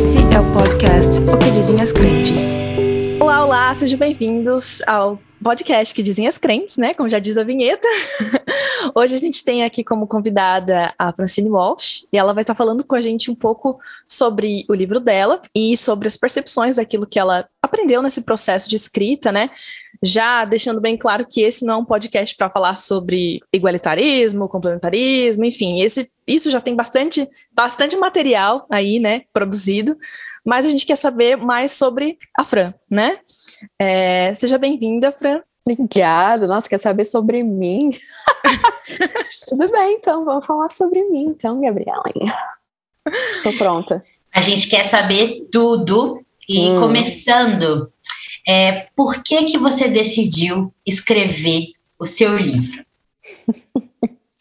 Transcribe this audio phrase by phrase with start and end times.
[0.00, 2.56] Esse é o podcast O que Dizem as Crentes.
[3.20, 6.94] Olá, olá, sejam bem-vindos ao podcast que dizem as crentes, né?
[6.94, 7.86] Como já diz a vinheta.
[8.96, 12.82] Hoje a gente tem aqui como convidada a Francine Walsh e ela vai estar falando
[12.82, 13.78] com a gente um pouco
[14.08, 18.76] sobre o livro dela e sobre as percepções daquilo que ela aprendeu nesse processo de
[18.76, 19.50] escrita, né?
[20.02, 25.44] Já deixando bem claro que esse não é um podcast para falar sobre igualitarismo, complementarismo,
[25.44, 29.96] enfim, esse, isso já tem bastante, bastante material aí, né, produzido,
[30.44, 33.18] mas a gente quer saber mais sobre a Fran, né?
[33.78, 35.42] É, seja bem-vinda, Fran.
[35.66, 36.46] Obrigada.
[36.46, 37.90] Nossa, quer saber sobre mim?
[39.48, 42.04] Tudo bem, então, vamos falar sobre mim, então, Gabriela.
[43.42, 44.04] Sou pronta.
[44.32, 46.78] A gente quer saber tudo e hum.
[46.78, 47.92] começando,
[48.46, 52.84] é, por que que você decidiu escrever o seu livro?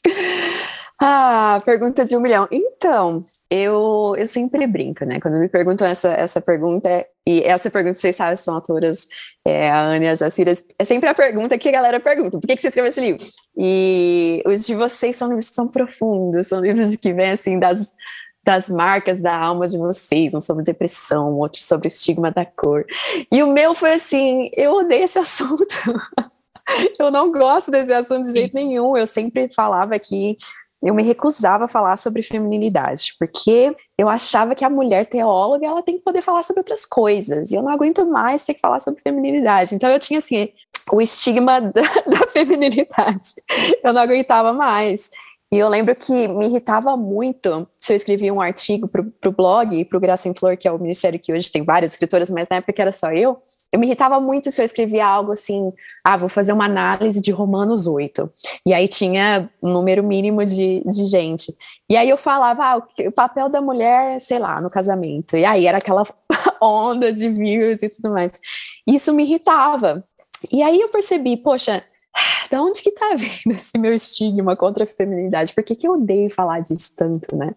[1.02, 2.46] Ah, pergunta de um milhão.
[2.52, 5.18] Então, eu, eu sempre brinco, né?
[5.22, 9.08] Quando me perguntam essa, essa pergunta, e essa pergunta, vocês sabem, são autoras,
[9.46, 12.46] é, a Ana e a Jacira, é sempre a pergunta que a galera pergunta: por
[12.46, 13.26] que, que você escreveu esse livro?
[13.58, 17.94] E os de vocês são livros são profundos, são livros que vêm, assim, das,
[18.44, 22.86] das marcas da alma de vocês, um sobre depressão, outro sobre estigma da cor.
[23.32, 25.78] E o meu foi assim: eu odeio esse assunto.
[27.00, 28.98] eu não gosto desse assunto de jeito nenhum.
[28.98, 30.36] Eu sempre falava que
[30.82, 35.84] eu me recusava a falar sobre feminilidade, porque eu achava que a mulher teóloga ela
[35.84, 38.80] tem que poder falar sobre outras coisas, e eu não aguento mais ter que falar
[38.80, 39.76] sobre feminilidade.
[39.76, 40.50] Então eu tinha assim
[40.92, 43.34] o estigma da, da feminilidade.
[43.84, 45.10] Eu não aguentava mais.
[45.52, 49.84] E eu lembro que me irritava muito se eu escrevia um artigo para o blog,
[49.86, 52.48] para o Graça em Flor, que é o ministério que hoje tem várias escritoras, mas
[52.50, 53.42] na época era só eu,
[53.72, 55.72] eu me irritava muito se eu escrevia algo assim,
[56.04, 58.30] ah, vou fazer uma análise de Romanos 8.
[58.66, 61.56] E aí tinha um número mínimo de, de gente.
[61.88, 65.38] E aí eu falava, ah, o, papel da mulher, sei lá, no casamento.
[65.38, 66.04] E aí era aquela
[66.60, 68.42] onda de views e tudo mais.
[68.88, 70.04] Isso me irritava.
[70.52, 71.84] E aí eu percebi, poxa,
[72.50, 75.54] da onde que tá vindo esse meu estigma contra a feminilidade?
[75.54, 77.54] Por que, que eu odeio falar disso tanto, né?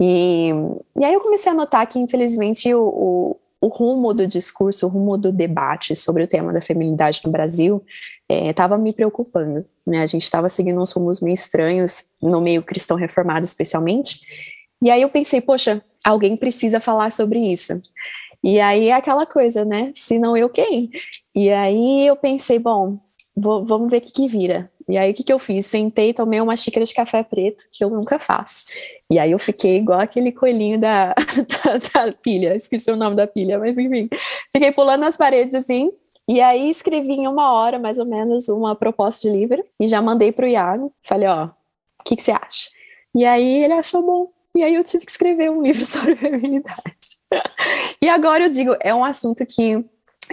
[0.00, 0.50] E,
[0.98, 4.88] e aí eu comecei a notar que, infelizmente, o, o o rumo do discurso, o
[4.88, 7.84] rumo do debate sobre o tema da feminilidade no Brasil
[8.28, 9.66] estava é, me preocupando.
[9.84, 10.02] Né?
[10.02, 14.20] A gente estava seguindo uns rumos meio estranhos, no meio cristão reformado especialmente.
[14.80, 17.82] E aí eu pensei, poxa, alguém precisa falar sobre isso.
[18.44, 19.90] E aí é aquela coisa, né?
[19.94, 20.90] Se não eu, quem?
[21.34, 23.00] E aí eu pensei, bom,
[23.36, 24.70] vou, vamos ver o que, que vira.
[24.88, 25.66] E aí o que, que eu fiz?
[25.66, 28.66] Sentei, tomei uma xícara de café preto, que eu nunca faço.
[29.10, 31.12] E aí eu fiquei igual aquele coelhinho da,
[31.94, 34.08] da, da pilha, esqueci o nome da pilha, mas enfim.
[34.52, 35.90] Fiquei pulando nas paredes assim,
[36.28, 40.02] e aí escrevi em uma hora, mais ou menos, uma proposta de livro e já
[40.02, 40.92] mandei para o Iago.
[41.02, 42.70] Falei, ó, o que, que você acha?
[43.14, 44.30] E aí ele achou bom.
[44.54, 47.18] E aí eu tive que escrever um livro sobre feminidade.
[48.00, 49.84] e agora eu digo, é um assunto que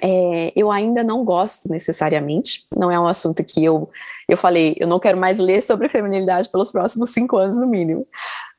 [0.02, 3.90] é, eu ainda não gosto necessariamente, não é um assunto que eu,
[4.28, 8.08] eu falei, eu não quero mais ler sobre feminilidade pelos próximos cinco anos no mínimo,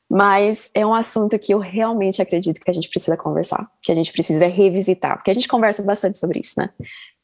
[0.09, 3.95] mas é um assunto que eu realmente acredito que a gente precisa conversar, que a
[3.95, 6.71] gente precisa revisitar, porque a gente conversa bastante sobre isso, né?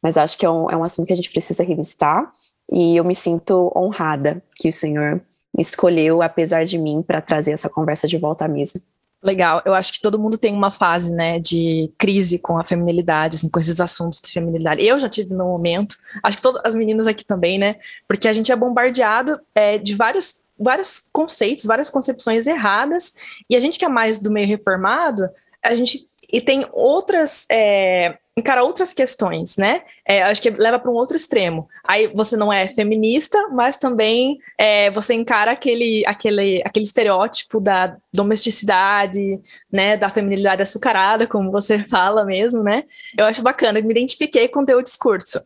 [0.03, 2.31] Mas acho que é um, é um assunto que a gente precisa revisitar
[2.73, 5.21] e eu me sinto honrada que o Senhor
[5.59, 8.81] escolheu, apesar de mim, para trazer essa conversa de volta à mesa.
[9.23, 13.37] Legal, eu acho que todo mundo tem uma fase, né, de crise com a feminilidade,
[13.37, 14.83] assim, com esses assuntos de feminilidade.
[14.83, 17.77] Eu já tive no momento, acho que todas as meninas aqui também, né,
[18.09, 23.15] porque a gente é bombardeado é, de vários, vários conceitos, várias concepções erradas,
[23.49, 25.29] e a gente que é mais do meio reformado,
[25.63, 29.83] a gente e tem outras é, encara outras questões, né?
[30.07, 31.69] É, acho que leva para um outro extremo.
[31.85, 37.97] Aí você não é feminista, mas também é, você encara aquele, aquele, aquele estereótipo da
[38.13, 39.97] domesticidade, né?
[39.97, 42.85] Da feminilidade açucarada, como você fala mesmo, né?
[43.17, 45.41] Eu acho bacana, me identifiquei com o teu discurso.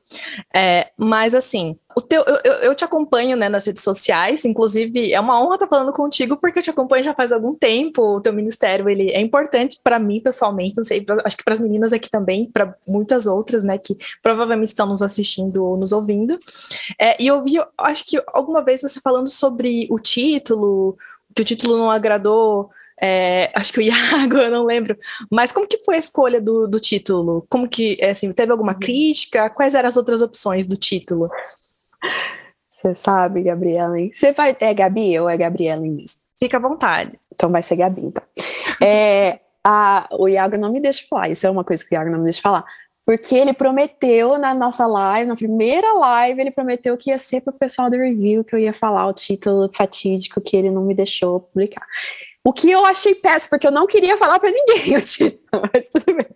[0.54, 5.20] É, mas assim, o teu, eu, eu, te acompanho né, nas redes sociais, inclusive é
[5.20, 8.02] uma honra estar falando contigo, porque eu te acompanho já faz algum tempo.
[8.02, 11.54] O teu ministério ele é importante para mim pessoalmente, não sei, pra, acho que para
[11.54, 15.92] as meninas aqui também, para muitas outras, né, que provavelmente estão nos assistindo ou nos
[15.92, 16.38] ouvindo.
[16.98, 20.96] É, e eu vi, acho que alguma vez você falando sobre o título,
[21.34, 22.70] que o título não agradou.
[23.00, 24.96] É, acho que o Iago, eu não lembro.
[25.30, 27.44] Mas como que foi a escolha do, do título?
[27.48, 29.50] Como que, é, assim, teve alguma crítica?
[29.50, 31.28] Quais eram as outras opções do título?
[32.68, 33.96] Você sabe, Gabriela.
[34.12, 34.56] Você vai.
[34.60, 36.20] É Gabi ou é Gabriela mesmo?
[36.38, 37.18] Fica à vontade.
[37.32, 38.22] Então vai ser Gabi, então.
[38.80, 41.30] É, a, o Iago não me deixa falar.
[41.30, 42.64] Isso é uma coisa que o Iago não me deixa falar.
[43.06, 47.54] Porque ele prometeu na nossa live, na primeira live, ele prometeu que ia ser para
[47.54, 50.94] o pessoal do review, que eu ia falar o título fatídico que ele não me
[50.94, 51.86] deixou publicar.
[52.42, 55.40] O que eu achei péssimo, porque eu não queria falar para ninguém o título,
[55.72, 56.26] mas tudo bem.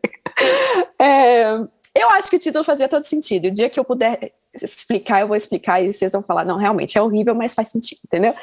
[0.99, 1.55] É,
[1.95, 3.49] eu acho que o título fazia todo sentido.
[3.49, 6.99] O dia que eu puder explicar, eu vou explicar e vocês vão falar, não, realmente
[6.99, 8.35] é horrível, mas faz sentido, entendeu?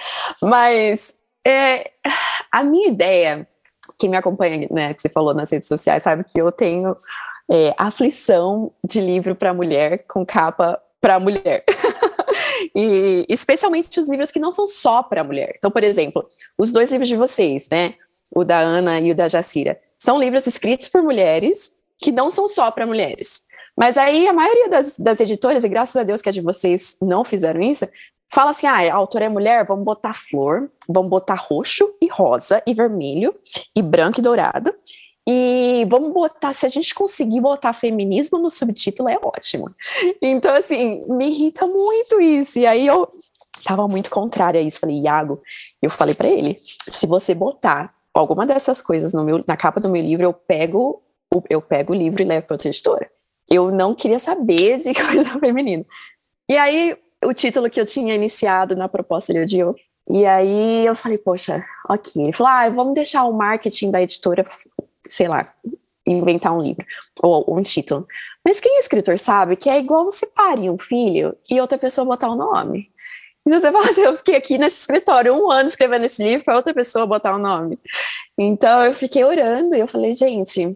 [0.42, 1.16] Mas
[1.46, 1.92] é,
[2.52, 3.48] a minha ideia,
[3.98, 6.96] quem me acompanha, né, que você falou nas redes sociais, sabe que eu tenho
[7.50, 11.64] é, aflição de livro para mulher com capa para mulher.
[12.76, 15.54] e especialmente os livros que não são só para mulher.
[15.58, 16.26] Então, por exemplo,
[16.58, 17.94] os dois livros de vocês, né?
[18.36, 22.50] O da Ana e o da Jacira, são livros escritos por mulheres que não são
[22.50, 23.44] só para mulheres.
[23.78, 26.98] Mas aí a maioria das, das editoras, e graças a Deus que a de vocês
[27.02, 27.88] não fizeram isso,
[28.32, 32.62] fala assim: ah, a autora é mulher, vamos botar flor, vamos botar roxo e rosa
[32.66, 33.36] e vermelho
[33.76, 34.74] e branco e dourado.
[35.28, 39.74] E vamos botar, se a gente conseguir botar feminismo no subtítulo, é ótimo.
[40.22, 42.60] Então, assim, me irrita muito isso.
[42.60, 43.12] E aí eu
[43.64, 44.80] tava muito contrária a isso.
[44.80, 45.42] Falei, Iago,
[45.82, 50.02] eu falei para ele: se você botar alguma dessas coisas meu, na capa do meu
[50.02, 51.02] livro, eu pego,
[51.50, 53.10] eu pego o livro e levo para outra editora.
[53.50, 55.86] Eu não queria saber de coisa feminina.
[56.48, 59.76] E aí, o título que eu tinha iniciado na proposta ele odiou.
[60.10, 62.22] E aí eu falei, poxa, ok.
[62.22, 64.46] Ele falou, ah, vamos deixar o marketing da editora
[65.08, 65.54] sei lá,
[66.06, 66.86] inventar um livro
[67.22, 68.08] ou, um título.
[68.44, 72.06] Mas quem é escritor sabe que é igual você parir um filho e outra pessoa
[72.06, 72.92] botar o um nome.
[73.46, 76.56] Então você fala assim, eu fiquei aqui nesse escritório um ano escrevendo esse livro para
[76.56, 77.80] outra pessoa botar o um nome.
[78.38, 80.76] Então eu fiquei orando e eu falei, gente,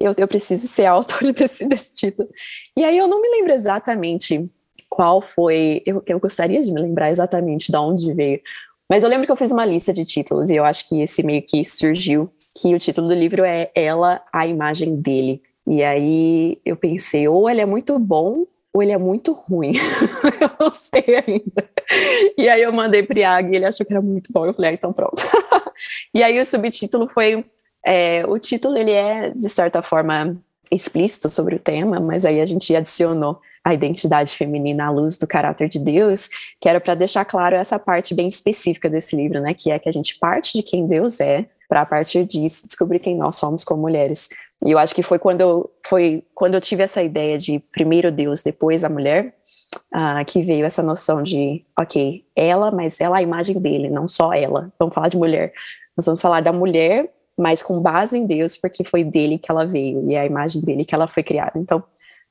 [0.00, 2.28] eu, eu preciso ser a autora desse, desse título.
[2.76, 4.50] E aí eu não me lembro exatamente
[4.88, 8.40] qual foi, eu, eu gostaria de me lembrar exatamente de onde veio,
[8.88, 11.22] mas eu lembro que eu fiz uma lista de títulos e eu acho que esse
[11.22, 12.30] meio que surgiu
[12.60, 15.42] que o título do livro é Ela, a imagem dele.
[15.66, 19.72] E aí eu pensei, ou ele é muito bom, ou ele é muito ruim.
[20.40, 21.68] eu não sei ainda.
[22.38, 24.46] E aí eu mandei para Iago e ele achou que era muito bom.
[24.46, 25.16] Eu falei, ah, então pronto.
[26.14, 27.44] e aí o subtítulo foi.
[27.84, 30.36] É, o título ele é, de certa forma,
[30.70, 35.26] explícito sobre o tema, mas aí a gente adicionou a identidade feminina à luz do
[35.26, 36.28] caráter de Deus,
[36.60, 39.54] que era para deixar claro essa parte bem específica desse livro, né?
[39.54, 43.00] Que é que a gente parte de quem Deus é, para a partir disso descobrir
[43.00, 44.28] quem nós somos como mulheres.
[44.64, 48.12] E eu acho que foi quando eu, foi quando eu tive essa ideia de primeiro
[48.12, 49.34] Deus, depois a mulher,
[49.92, 54.06] uh, que veio essa noção de, ok, ela, mas ela é a imagem dele, não
[54.06, 54.72] só ela.
[54.78, 55.52] Vamos falar de mulher.
[55.96, 59.66] Nós vamos falar da mulher, mas com base em Deus, porque foi dele que ela
[59.66, 61.58] veio e é a imagem dele que ela foi criada.
[61.58, 61.82] Então,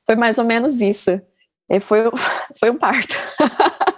[0.05, 1.21] foi mais ou menos isso.
[1.69, 1.99] E foi,
[2.59, 3.15] foi um parto.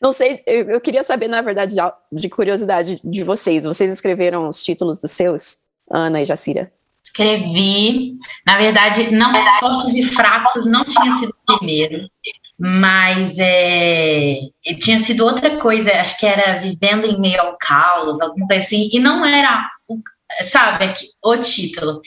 [0.00, 1.80] Não sei, eu, eu, queria saber, na verdade, de,
[2.12, 3.64] de, curiosidade de vocês.
[3.64, 5.58] Vocês escreveram os títulos dos seus,
[5.90, 6.72] Ana e Jacira?
[7.02, 8.16] Escrevi.
[8.46, 12.08] Na verdade, não Fortes e Fracos não tinha sido o primeiro,
[12.56, 14.38] mas é,
[14.80, 15.90] tinha sido outra coisa.
[15.92, 18.88] Acho que era Vivendo em Meio ao Caos, alguma coisa assim.
[18.92, 20.00] E não era o,
[20.42, 22.00] sabe, o título.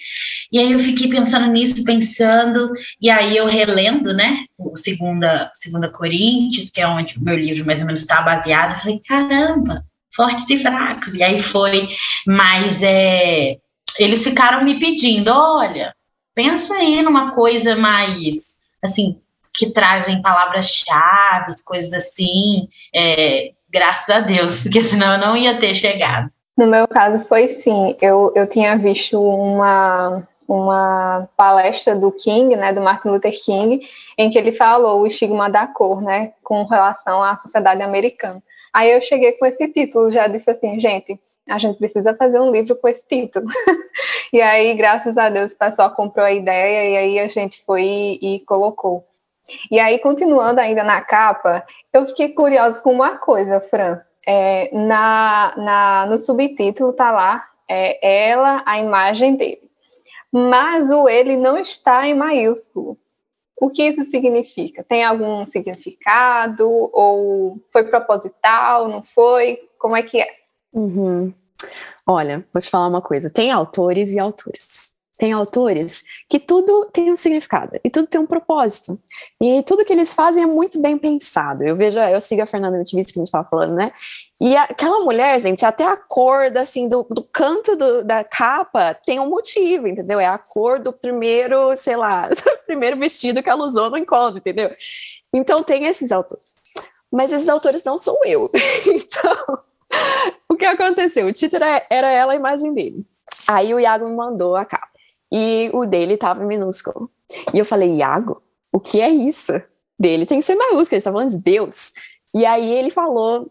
[0.52, 2.72] E aí eu fiquei pensando nisso, pensando,
[3.02, 7.66] e aí eu relendo, né, o segunda, segunda Coríntios, que é onde o meu livro
[7.66, 9.84] mais ou menos está baseado, eu falei, caramba,
[10.14, 11.16] fortes e fracos.
[11.16, 11.90] E aí foi,
[12.26, 13.58] mas é,
[14.00, 15.94] eles ficaram me pedindo, olha,
[16.34, 19.20] pensa aí numa coisa mais, assim,
[19.54, 25.74] que trazem palavras-chave, coisas assim, é, graças a Deus, porque senão eu não ia ter
[25.74, 26.28] chegado.
[26.58, 32.74] No meu caso foi sim, eu, eu tinha visto uma, uma palestra do King, né,
[32.74, 37.24] do Martin Luther King, em que ele falou o estigma da cor, né, com relação
[37.24, 38.44] à sociedade americana.
[38.74, 42.52] Aí eu cheguei com esse título, já disse assim, gente, a gente precisa fazer um
[42.52, 43.48] livro com esse título.
[44.32, 47.84] e aí, graças a Deus, o pessoal comprou a ideia e aí a gente foi
[47.84, 49.06] e, e colocou.
[49.70, 55.54] E aí, continuando ainda na capa, eu fiquei curiosa com uma coisa, Fran é, na,
[55.58, 59.72] na, no subtítulo está lá, é ela, a imagem dele.
[60.32, 62.98] Mas o ele não está em maiúsculo.
[63.60, 64.84] O que isso significa?
[64.84, 66.68] Tem algum significado?
[66.68, 68.88] Ou foi proposital?
[68.88, 69.60] Não foi?
[69.78, 70.28] Como é que é?
[70.74, 71.34] Uhum.
[72.08, 74.91] Olha, vou te falar uma coisa: tem autores e autores
[75.22, 79.00] tem autores que tudo tem um significado e tudo tem um propósito.
[79.40, 81.64] E tudo que eles fazem é muito bem pensado.
[81.64, 83.92] Eu vejo, eu sigo a Fernanda Nitivis que a gente estava falando, né?
[84.42, 89.20] E aquela mulher, gente, até a cor assim, do, do canto do, da capa tem
[89.20, 90.20] um motivo, entendeu?
[90.20, 92.36] É a cor do primeiro, sei lá, do
[92.66, 94.72] primeiro vestido que ela usou no encontro, entendeu?
[95.32, 96.56] Então tem esses autores.
[97.12, 98.50] Mas esses autores não sou eu.
[98.88, 99.60] então,
[100.50, 101.28] o que aconteceu?
[101.28, 103.06] O título era, era ela a imagem dele.
[103.48, 104.91] Aí o Iago me mandou a capa
[105.32, 107.10] e o dele tava minúsculo.
[107.54, 109.54] E eu falei, Iago, o que é isso?
[109.98, 111.94] Dele tem que ser maiúsculo, ele está falando de Deus.
[112.34, 113.50] E aí ele falou,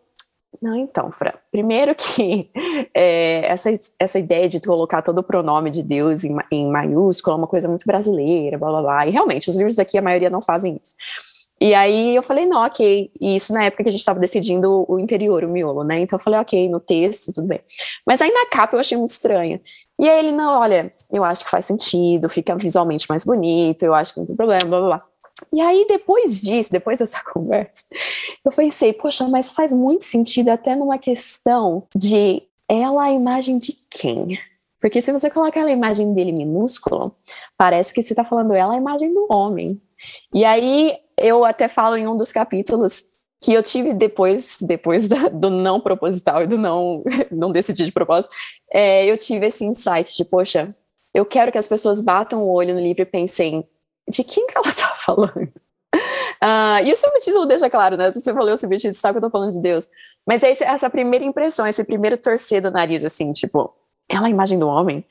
[0.61, 1.33] Não, então, Fran.
[1.51, 2.51] Primeiro que
[2.93, 7.39] é, essa, essa ideia de colocar todo o pronome de Deus em, em maiúsculo é
[7.39, 9.07] uma coisa muito brasileira, blá blá blá.
[9.07, 10.95] E realmente, os livros daqui, a maioria não fazem isso.
[11.61, 13.11] E aí eu falei, não, ok.
[13.21, 16.01] E isso na época que a gente estava decidindo o interior, o miolo, né?
[16.01, 17.61] Então eu falei, ok, no texto, tudo bem.
[18.07, 19.61] Mas aí na capa eu achei muito estranho.
[19.99, 23.95] E aí ele, não, olha, eu acho que faz sentido, fica visualmente mais bonito, eu
[23.95, 25.11] acho que não tem problema, blá blá blá.
[25.53, 27.85] E aí, depois disso, depois dessa conversa,
[28.45, 33.77] eu pensei, poxa, mas faz muito sentido até numa questão de ela a imagem de
[33.91, 34.39] quem?
[34.81, 37.15] Porque se você colocar a imagem dele minúsculo,
[37.57, 39.81] parece que você está falando ela a imagem do homem.
[40.35, 43.05] E aí eu até falo em um dos capítulos
[43.43, 47.03] que eu tive depois, depois da, do não proposital e do não,
[47.33, 48.35] não decidir de propósito,
[48.73, 50.75] é, eu tive esse insight de, poxa,
[51.15, 53.67] eu quero que as pessoas batam o olho no livro e pensem,
[54.09, 55.51] de quem que ela está falando?
[56.43, 58.13] Uh, e o subtítulo deixa claro, né?
[58.13, 59.89] Se você falou o subtítulo, sabe que eu tô falando de Deus.
[60.27, 63.75] Mas é essa primeira impressão, esse primeiro torcer do nariz, assim, tipo,
[64.09, 65.05] ela é a imagem do homem?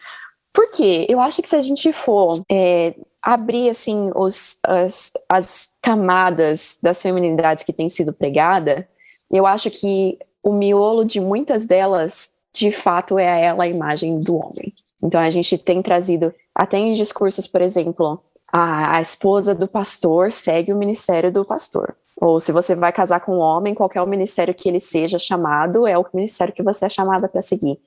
[0.53, 1.05] Por quê?
[1.10, 7.01] Eu acho que se a gente for é, abrir assim os, as, as camadas das
[7.01, 8.88] feminilidades que têm sido pregada,
[9.31, 14.35] eu acho que o miolo de muitas delas, de fato, é ela a imagem do
[14.35, 14.73] homem.
[15.03, 18.21] Então a gente tem trazido, até em discursos, por exemplo,
[18.51, 21.95] a, a esposa do pastor segue o ministério do pastor.
[22.21, 25.97] Ou se você vai casar com um homem, qualquer ministério que ele seja chamado, é
[25.97, 27.79] o ministério que você é chamada para seguir.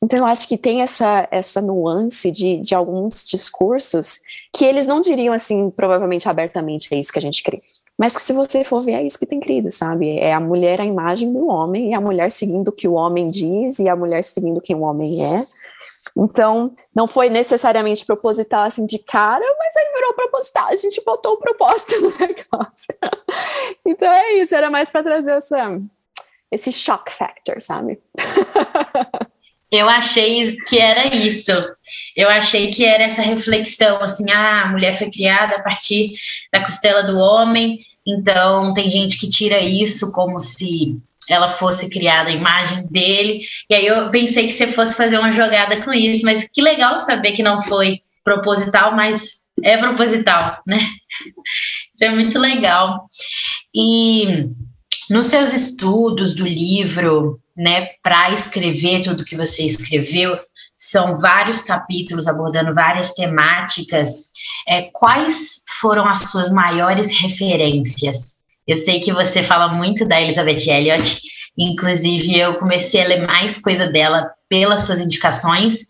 [0.00, 4.20] Então, eu acho que tem essa, essa nuance de, de alguns discursos
[4.54, 7.58] que eles não diriam assim, provavelmente abertamente, é isso que a gente crê.
[7.98, 10.18] Mas que se você for ver, é isso que tem crido, sabe?
[10.18, 13.28] É a mulher a imagem do homem, e a mulher seguindo o que o homem
[13.28, 15.44] diz, e a mulher seguindo quem o homem é.
[16.18, 20.66] Então, não foi necessariamente proposital assim de cara, mas aí virou proposital.
[20.66, 22.94] A gente botou o propósito no negócio.
[23.86, 25.80] então é isso, era mais para trazer essa,
[26.50, 28.00] esse shock factor, sabe?
[29.70, 31.52] Eu achei que era isso.
[32.16, 36.12] Eu achei que era essa reflexão, assim, ah, a mulher foi criada a partir
[36.52, 40.98] da costela do homem, então tem gente que tira isso como se
[41.28, 43.40] ela fosse criada a imagem dele.
[43.68, 47.00] E aí eu pensei que você fosse fazer uma jogada com isso, mas que legal
[47.00, 50.78] saber que não foi proposital, mas é proposital, né?
[51.94, 53.06] Isso é muito legal.
[53.74, 54.50] E
[55.10, 60.38] nos seus estudos do livro, né, para escrever tudo que você escreveu,
[60.76, 64.30] são vários capítulos abordando várias temáticas.
[64.66, 68.37] É, quais foram as suas maiores referências?
[68.68, 71.22] Eu sei que você fala muito da Elizabeth Elliot,
[71.56, 75.86] inclusive eu comecei a ler mais coisa dela pelas suas indicações,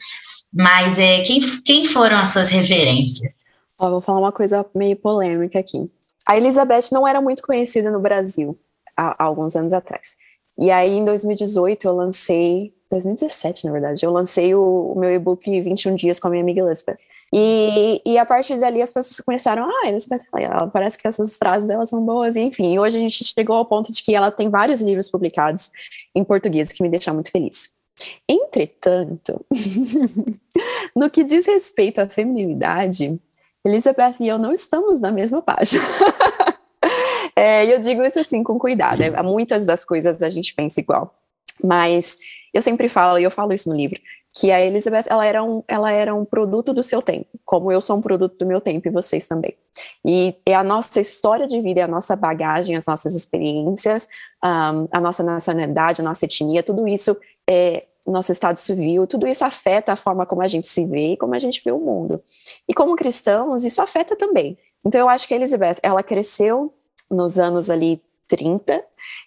[0.54, 3.46] mas é, quem, quem foram as suas referências?
[3.76, 5.90] Ó, vou falar uma coisa meio polêmica aqui.
[6.24, 8.56] A Elizabeth não era muito conhecida no Brasil
[8.96, 10.16] há, há alguns anos atrás.
[10.56, 15.60] E aí, em 2018, eu lancei 2017, na verdade, eu lancei o, o meu e-book
[15.60, 16.98] 21 dias com a minha amiga Elizabeth.
[17.32, 22.04] E, e a partir dali as pessoas começaram, ah, parece que essas frases dela são
[22.04, 22.78] boas, enfim.
[22.78, 25.70] Hoje a gente chegou ao ponto de que ela tem vários livros publicados
[26.14, 27.70] em português, o que me deixa muito feliz.
[28.28, 29.44] Entretanto,
[30.96, 33.20] no que diz respeito à feminilidade,
[33.64, 35.82] Elizabeth e eu não estamos na mesma página.
[37.36, 39.00] É, eu digo isso assim com cuidado.
[39.00, 41.14] É, muitas das coisas a gente pensa igual.
[41.62, 42.18] Mas
[42.52, 44.00] eu sempre falo, e eu falo isso no livro,
[44.38, 47.80] que a Elizabeth ela era, um, ela era um produto do seu tempo, como eu
[47.80, 49.52] sou um produto do meu tempo e vocês também.
[50.06, 54.06] E é a nossa história de vida, é a nossa bagagem, as nossas experiências,
[54.44, 57.16] um, a nossa nacionalidade, a nossa etnia, tudo isso
[57.50, 61.16] é nosso estado civil, tudo isso afeta a forma como a gente se vê e
[61.16, 62.22] como a gente vê o mundo.
[62.68, 64.56] E como cristãos, isso afeta também.
[64.84, 66.72] Então eu acho que a Elizabeth, ela cresceu
[67.10, 68.84] nos anos ali 30,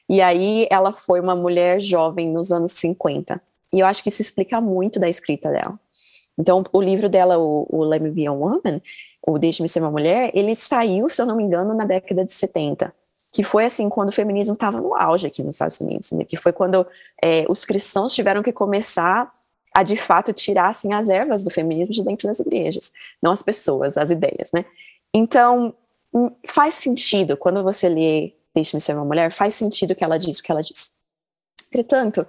[0.07, 3.41] e aí ela foi uma mulher jovem nos anos 50.
[3.73, 5.79] E eu acho que isso explica muito da escrita dela.
[6.37, 8.81] Então, o livro dela, o, o Let Me Be a Woman,
[9.25, 12.31] o Deixe-me Ser Uma Mulher, ele saiu, se eu não me engano, na década de
[12.31, 12.93] 70,
[13.31, 16.23] que foi assim, quando o feminismo estava no auge aqui nos Estados Unidos, né?
[16.23, 16.85] que foi quando
[17.23, 19.31] é, os cristãos tiveram que começar
[19.73, 23.41] a, de fato, tirar, assim, as ervas do feminismo de dentro das igrejas, não as
[23.41, 24.65] pessoas, as ideias, né?
[25.13, 25.73] Então,
[26.13, 30.39] Hum, faz sentido, quando você lê Deixe-me Ser Uma Mulher, faz sentido que ela diz
[30.39, 30.93] o que ela diz.
[31.67, 32.27] Entretanto,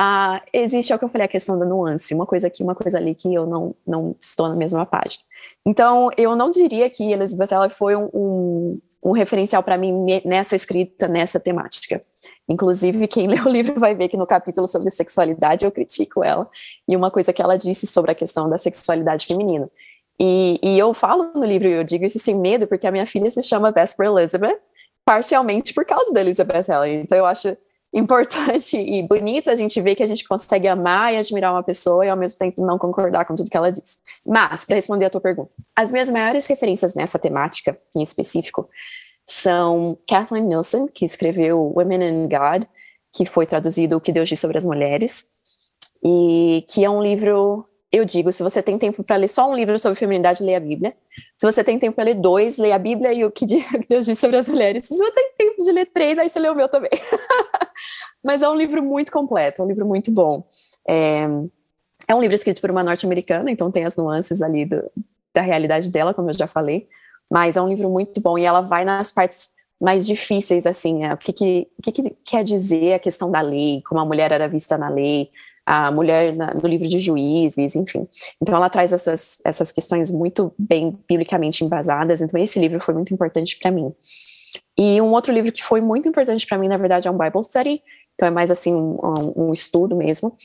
[0.00, 2.74] uh, existe, é o que eu falei, a questão da nuance, uma coisa aqui, uma
[2.74, 5.22] coisa ali, que eu não, não estou na mesma página.
[5.64, 9.92] Então, eu não diria que Elizabeth ela foi um, um, um referencial para mim
[10.24, 12.02] nessa escrita, nessa temática.
[12.48, 16.48] Inclusive, quem lê o livro vai ver que no capítulo sobre sexualidade eu critico ela,
[16.88, 19.68] e uma coisa que ela disse sobre a questão da sexualidade feminina.
[20.18, 23.30] E, e eu falo no livro, eu digo isso sem medo, porque a minha filha
[23.30, 24.60] se chama Vesper Elizabeth,
[25.04, 27.00] parcialmente por causa da Elizabeth Ellen.
[27.00, 27.56] Então eu acho
[27.94, 32.04] importante e bonito a gente ver que a gente consegue amar e admirar uma pessoa
[32.04, 34.00] e ao mesmo tempo não concordar com tudo que ela diz.
[34.26, 38.68] Mas, para responder a tua pergunta, as minhas maiores referências nessa temática, em específico,
[39.24, 42.64] são Kathleen Nielsen, que escreveu Women in God,
[43.12, 45.26] que foi traduzido O que Deus diz sobre as mulheres,
[46.04, 47.64] e que é um livro
[47.96, 50.60] eu digo, se você tem tempo para ler só um livro sobre feminidade, leia a
[50.60, 50.94] Bíblia.
[51.36, 53.46] Se você tem tempo para ler dois, leia a Bíblia e o que
[53.88, 54.84] Deus diz sobre as mulheres.
[54.84, 56.90] Se você tem tempo de ler três, aí você lê o meu também.
[58.22, 60.44] Mas é um livro muito completo, um livro muito bom.
[60.88, 61.24] É,
[62.08, 64.82] é um livro escrito por uma norte-americana, então tem as nuances ali do,
[65.32, 66.88] da realidade dela, como eu já falei.
[67.30, 71.12] Mas é um livro muito bom e ela vai nas partes mais difíceis, assim, é,
[71.12, 74.48] o que, que, que, que quer dizer a questão da lei, como a mulher era
[74.48, 75.30] vista na lei,
[75.66, 78.06] a mulher na, no livro de juízes, enfim.
[78.40, 83.14] Então ela traz essas, essas questões muito bem biblicamente embasadas, então esse livro foi muito
[83.14, 83.92] importante para mim.
[84.76, 87.42] E um outro livro que foi muito importante para mim, na verdade, é um Bible
[87.44, 87.82] Study,
[88.14, 88.98] então é mais assim um,
[89.36, 90.36] um, estudo mesmo,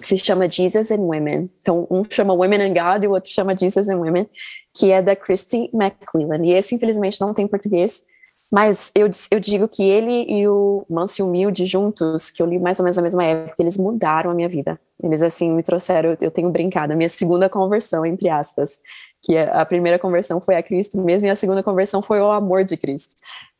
[0.00, 1.50] que se chama Jesus and Women.
[1.60, 4.28] Então, um chama Women and God e o outro chama Jesus and Women,
[4.74, 6.44] que é da Christy McClellan.
[6.44, 8.04] E esse, infelizmente, não tem em português,
[8.50, 12.58] mas eu, eu digo que ele e o Manso e Humilde juntos, que eu li
[12.58, 14.80] mais ou menos na mesma época, eles mudaram a minha vida.
[15.02, 18.80] Eles, assim, me trouxeram, eu tenho brincado, a minha segunda conversão, entre aspas.
[19.22, 22.62] Que a primeira conversão foi a Cristo mesmo e a segunda conversão foi o amor
[22.62, 23.14] de Cristo.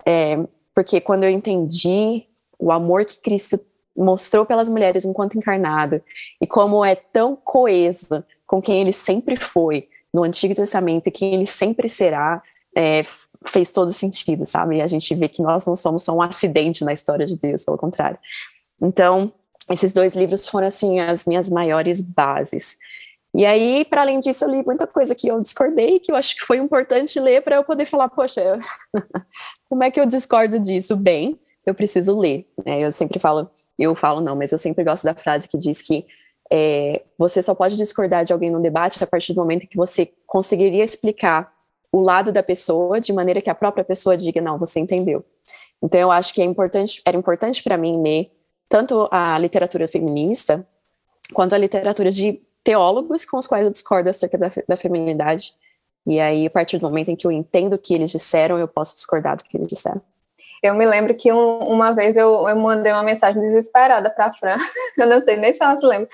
[0.07, 0.39] É,
[0.73, 2.25] porque quando eu entendi
[2.59, 3.59] o amor que Cristo
[3.97, 6.03] mostrou pelas mulheres enquanto encarnado
[6.41, 11.35] e como é tão coeso com quem ele sempre foi no Antigo Testamento e quem
[11.35, 12.43] ele sempre será,
[12.77, 13.05] é,
[13.49, 14.77] fez todo sentido, sabe?
[14.77, 17.65] E a gente vê que nós não somos só um acidente na história de Deus,
[17.65, 18.19] pelo contrário.
[18.81, 19.33] Então,
[19.71, 22.77] esses dois livros foram, assim, as minhas maiores bases.
[23.35, 26.37] E aí, para além disso, eu li muita coisa que eu discordei, que eu acho
[26.37, 28.59] que foi importante ler para eu poder falar, poxa,
[29.69, 30.97] como é que eu discordo disso?
[30.97, 32.49] Bem, eu preciso ler.
[32.65, 32.81] Né?
[32.81, 36.07] Eu sempre falo, eu falo não, mas eu sempre gosto da frase que diz que
[36.51, 40.13] é, você só pode discordar de alguém no debate a partir do momento que você
[40.27, 41.53] conseguiria explicar
[41.93, 45.25] o lado da pessoa de maneira que a própria pessoa diga não, você entendeu.
[45.83, 48.31] Então eu acho que é importante, era importante para mim ler
[48.69, 50.67] tanto a literatura feminista
[51.33, 55.55] quanto a literatura de teólogos com os quais eu discordo acerca da, da feminilidade.
[56.07, 58.69] E aí, a partir do momento em que eu entendo o que eles disseram, eu
[58.69, 60.01] posso discordar do que eles disseram.
[60.63, 64.35] Eu me lembro que um, uma vez eu, eu, mandei uma mensagem desesperada para a
[64.35, 64.57] Fran,
[64.99, 66.09] eu não sei nem se ela se lembra,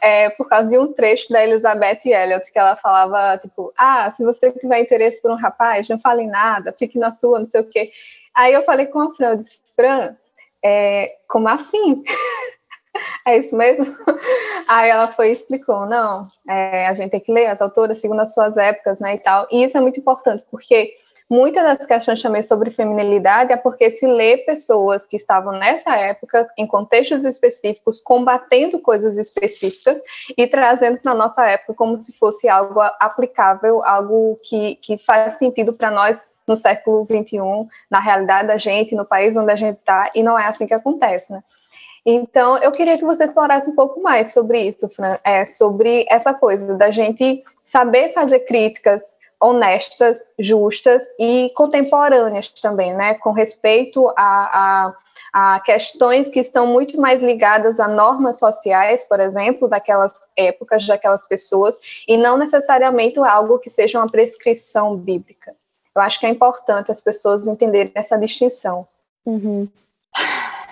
[0.00, 4.24] é, por causa de um trecho da Elizabeth Elliot, que ela falava, tipo, ah, se
[4.24, 7.68] você tiver interesse por um rapaz, não fale nada, fique na sua, não sei o
[7.68, 7.90] quê.
[8.34, 10.16] Aí eu falei com a Fran, eu disse, Fran,
[10.64, 12.02] é, como assim?
[13.26, 13.86] é isso mesmo?
[14.68, 18.20] Aí ela foi e explicou, não, é, a gente tem que ler as autoras segundo
[18.20, 20.94] as suas épocas, né, e tal, e isso é muito importante, porque
[21.32, 26.46] Muitas das questões também sobre feminilidade é porque se lê pessoas que estavam nessa época,
[26.58, 30.02] em contextos específicos, combatendo coisas específicas
[30.36, 35.38] e trazendo para a nossa época como se fosse algo aplicável, algo que, que faz
[35.38, 37.38] sentido para nós no século XXI,
[37.90, 40.74] na realidade da gente, no país onde a gente está, e não é assim que
[40.74, 41.42] acontece, né?
[42.04, 46.34] Então, eu queria que você explorasse um pouco mais sobre isso, Fran, é, sobre essa
[46.34, 54.14] coisa da gente saber fazer críticas honestas, justas e contemporâneas também, né, com respeito a,
[54.16, 54.96] a,
[55.32, 61.26] a, questões que estão muito mais ligadas a normas sociais, por exemplo, daquelas épocas, daquelas
[61.26, 65.54] pessoas, e não necessariamente algo que seja uma prescrição bíblica.
[65.94, 68.86] Eu acho que é importante as pessoas entenderem essa distinção.
[69.26, 69.68] Uhum.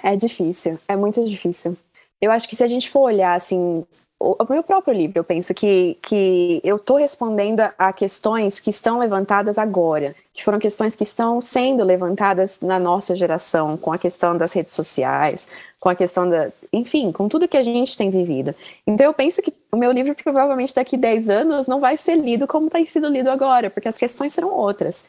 [0.02, 1.76] É difícil, é muito difícil.
[2.20, 3.85] Eu acho que se a gente for olhar assim
[4.22, 8.98] o, meu próprio livro, eu penso que, que eu estou respondendo a questões que estão
[8.98, 14.37] levantadas agora, que foram questões que estão sendo levantadas na nossa geração, com a questão
[14.37, 15.48] das redes sociais,
[15.80, 16.52] com a questão da.
[16.70, 18.54] Enfim, com tudo que a gente tem vivido.
[18.87, 22.46] Então, eu penso que o meu livro, provavelmente daqui 10 anos, não vai ser lido
[22.46, 25.06] como tem sido lido agora, porque as questões serão outras.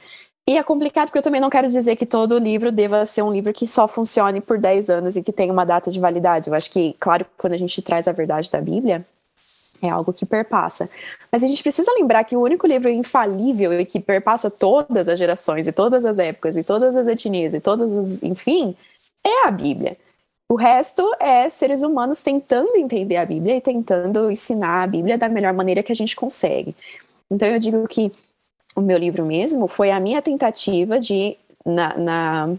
[0.47, 3.31] E é complicado porque eu também não quero dizer que todo livro deva ser um
[3.31, 6.49] livro que só funcione por 10 anos e que tenha uma data de validade.
[6.49, 9.05] Eu acho que, claro, quando a gente traz a verdade da Bíblia,
[9.81, 10.89] é algo que perpassa.
[11.31, 15.17] Mas a gente precisa lembrar que o único livro infalível e que perpassa todas as
[15.17, 18.75] gerações e todas as épocas e todas as etnias e todos os, enfim,
[19.25, 19.97] é a Bíblia.
[20.49, 25.29] O resto é seres humanos tentando entender a Bíblia e tentando ensinar a Bíblia da
[25.29, 26.75] melhor maneira que a gente consegue.
[27.29, 28.11] Então eu digo que
[28.75, 32.55] o meu livro mesmo foi a minha tentativa de, na, na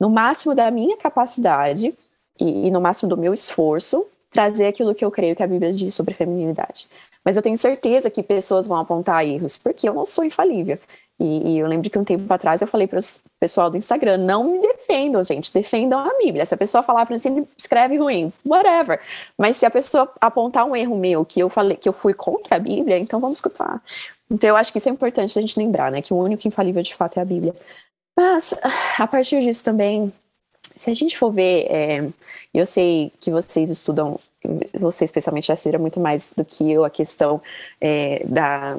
[0.00, 1.94] no máximo da minha capacidade
[2.38, 5.72] e, e, no máximo do meu esforço, trazer aquilo que eu creio que a Bíblia
[5.72, 6.88] diz sobre feminilidade.
[7.24, 10.78] Mas eu tenho certeza que pessoas vão apontar erros, porque eu não sou infalível.
[11.18, 13.02] E, e, eu lembro que um tempo atrás eu falei para o
[13.38, 16.44] pessoal do Instagram: não me defendam, gente, defendam a Bíblia.
[16.44, 19.00] Se a pessoa falar para mim, escreve ruim, whatever.
[19.38, 22.56] Mas se a pessoa apontar um erro meu que eu falei que eu fui contra
[22.56, 23.80] a Bíblia, então vamos escutar.
[24.30, 26.02] Então eu acho que isso é importante a gente lembrar, né?
[26.02, 27.54] Que o único infalível de fato é a Bíblia.
[28.16, 28.54] Mas
[28.98, 30.12] a partir disso também,
[30.76, 32.08] se a gente for ver, é,
[32.52, 34.18] eu sei que vocês estudam,
[34.74, 37.40] você especialmente a Cira, muito mais do que eu, a questão
[37.80, 38.78] é, da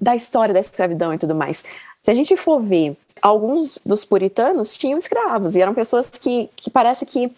[0.00, 1.64] da história da escravidão e tudo mais.
[2.02, 6.68] Se a gente for ver, alguns dos puritanos tinham escravos e eram pessoas que, que
[6.68, 7.32] parece que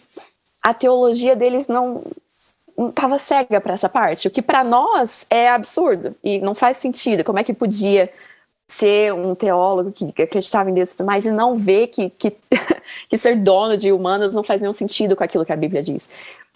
[0.61, 2.03] a teologia deles não
[2.77, 7.23] estava cega para essa parte, o que para nós é absurdo e não faz sentido.
[7.23, 8.09] Como é que podia
[8.67, 12.35] ser um teólogo que acreditava em Deus e tudo mais e não ver que, que,
[13.09, 16.09] que ser dono de humanos não faz nenhum sentido com aquilo que a Bíblia diz?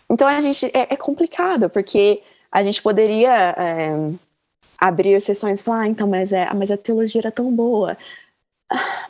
[0.10, 3.92] Então a gente é, é complicado porque a gente poderia é,
[4.78, 7.98] abrir sessões e falar, ah, então, mas, é, mas a teologia era tão boa.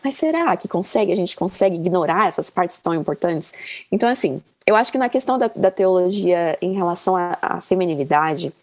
[0.04, 1.12] Mas será que consegue?
[1.12, 3.54] A gente consegue ignorar essas partes tão importantes?
[3.91, 8.54] Então, assim, eu acho que na questão da, da teologia em relação à, feminilidade,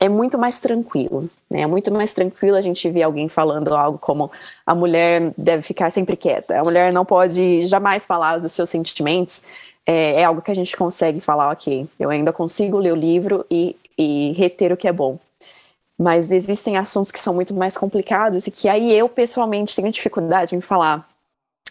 [0.00, 1.62] é muito mais tranquilo, né?
[1.62, 4.30] É muito mais tranquilo a gente ver alguém falando algo como
[4.64, 9.42] a mulher deve ficar sempre quieta, a mulher não pode jamais falar dos seus sentimentos.
[9.84, 13.44] É, é algo que a gente consegue falar, ok, eu ainda consigo ler o livro
[13.50, 15.18] e, e reter o que é bom
[15.98, 20.54] mas existem assuntos que são muito mais complicados e que aí eu pessoalmente tenho dificuldade
[20.54, 21.08] em falar,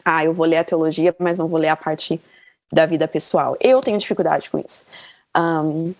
[0.03, 2.19] ah, eu vou ler a teologia, mas não vou ler a parte
[2.71, 3.55] da vida pessoal.
[3.61, 4.85] Eu tenho dificuldade com isso.
[5.35, 5.93] Um,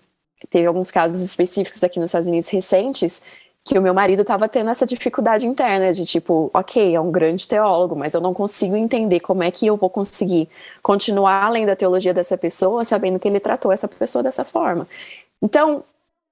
[0.50, 3.22] teve alguns casos específicos aqui nos Estados Unidos recentes
[3.64, 7.46] que o meu marido estava tendo essa dificuldade interna de tipo, ok, é um grande
[7.46, 10.48] teólogo, mas eu não consigo entender como é que eu vou conseguir
[10.82, 14.88] continuar além da teologia dessa pessoa, sabendo que ele tratou essa pessoa dessa forma.
[15.42, 15.84] Então,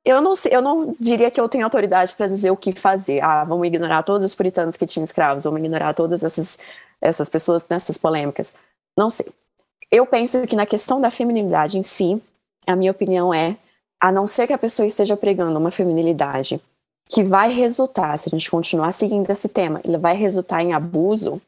[0.07, 3.21] eu não, eu não diria que eu tenho autoridade para dizer o que fazer.
[3.25, 6.57] Ah, vamos ignorar todos os puritanos que tinham escravos, vamos ignorar todas essas,
[7.01, 8.55] essas pessoas nessas polêmicas.
[8.97, 9.27] Não sei.
[9.90, 12.23] Eu penso que na questão da feminilidade em si,
[12.64, 13.57] a minha opinião é,
[14.01, 16.61] a não ser que a pessoa esteja pregando uma feminilidade
[17.09, 21.42] que vai resultar, se a gente continuar seguindo esse tema, ele vai resultar em abuso,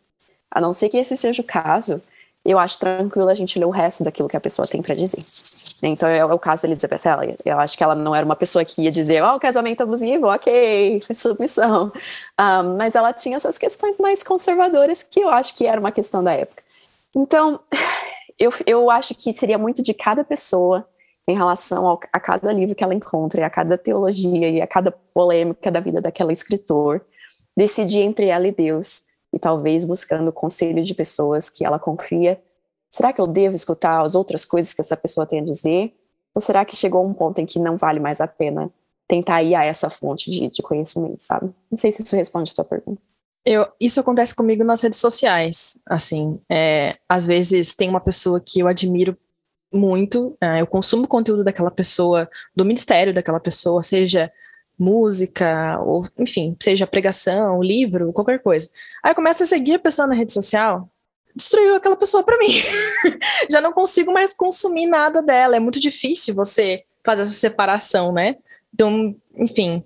[0.51, 2.03] a não ser que esse seja o caso,
[2.51, 5.23] eu acho tranquilo a gente ler o resto daquilo que a pessoa tem para dizer.
[5.83, 7.39] Então é, o caso da Elizabeth Elliot.
[7.45, 10.27] Eu acho que ela não era uma pessoa que ia dizer, ó, oh, casamento abusivo,
[10.29, 11.93] ok, submissão.
[12.41, 16.25] Um, mas ela tinha essas questões mais conservadoras que eu acho que era uma questão
[16.25, 16.63] da época.
[17.15, 17.61] Então,
[18.39, 20.89] eu, eu acho que seria muito de cada pessoa
[21.29, 24.67] em relação ao, a cada livro que ela encontra, e a cada teologia e a
[24.67, 27.05] cada polêmica da vida daquela escritor,
[27.55, 32.41] decidir entre ela e Deus e talvez buscando conselho de pessoas que ela confia.
[32.91, 35.95] Será que eu devo escutar as outras coisas que essa pessoa tem a dizer?
[36.35, 38.71] Ou será que chegou um ponto em que não vale mais a pena
[39.07, 41.51] tentar ir a essa fonte de, de conhecimento, sabe?
[41.71, 43.01] Não sei se isso responde a tua pergunta.
[43.45, 48.61] Eu, isso acontece comigo nas redes sociais, assim, é, às vezes tem uma pessoa que
[48.61, 49.17] eu admiro
[49.73, 54.31] muito, é, eu consumo conteúdo daquela pessoa, do ministério daquela pessoa, seja
[54.79, 58.69] música, ou enfim, seja pregação, livro, qualquer coisa.
[59.03, 60.89] Aí eu começo a seguir a pessoa na rede social,
[61.35, 62.49] destruiu aquela pessoa para mim.
[63.51, 65.57] Já não consigo mais consumir nada dela.
[65.57, 68.37] É muito difícil você fazer essa separação, né?
[68.73, 69.83] Então, enfim,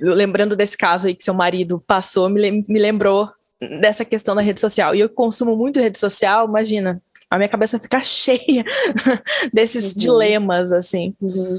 [0.00, 3.30] lembrando desse caso aí que seu marido passou, me, me lembrou
[3.80, 4.94] dessa questão da rede social.
[4.94, 8.64] E eu consumo muito rede social, imagina, a minha cabeça fica cheia
[9.52, 10.00] desses uhum.
[10.00, 11.14] dilemas, assim.
[11.20, 11.58] Uhum.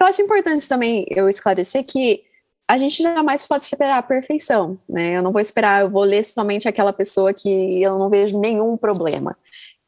[0.00, 2.22] Eu acho importante também eu esclarecer que
[2.68, 5.16] a gente jamais pode esperar a perfeição, né?
[5.16, 8.76] Eu não vou esperar, eu vou ler somente aquela pessoa que eu não vejo nenhum
[8.76, 9.36] problema.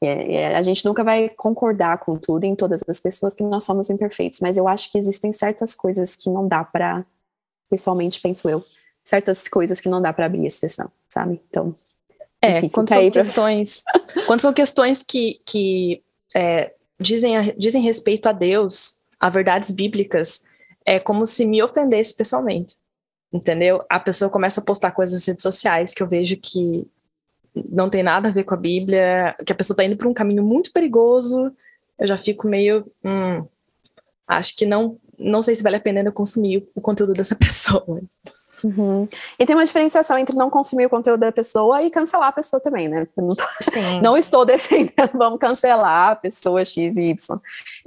[0.03, 3.65] É, é, a gente nunca vai concordar com tudo em todas as pessoas que nós
[3.65, 7.07] somos imperfeitos, mas eu acho que existem certas coisas que não dá para,
[7.71, 8.63] pessoalmente penso eu,
[9.03, 11.41] certas coisas que não dá para abrir exceção, sabe?
[11.49, 11.75] Então,
[12.45, 13.83] é, Enfim, quando são questões,
[14.27, 16.03] quando são questões que, que
[16.35, 20.45] é, dizem, a, dizem respeito a Deus, a verdades bíblicas,
[20.85, 22.77] é como se me ofendesse pessoalmente.
[23.33, 23.83] Entendeu?
[23.89, 26.87] A pessoa começa a postar coisas nas redes sociais que eu vejo que
[27.55, 30.15] não tem nada a ver com a Bíblia, que a pessoa está indo por um
[30.15, 31.53] caminho muito perigoso,
[31.99, 32.87] eu já fico meio.
[33.03, 33.47] Hum,
[34.27, 38.01] acho que não, não sei se vale a pena eu consumir o conteúdo dessa pessoa.
[38.63, 39.09] Uhum.
[39.39, 42.61] E tem uma diferenciação entre não consumir o conteúdo da pessoa e cancelar a pessoa
[42.61, 43.07] também, né?
[43.17, 43.45] não, tô,
[44.03, 47.41] não estou defendendo, vamos cancelar a pessoa X e Y.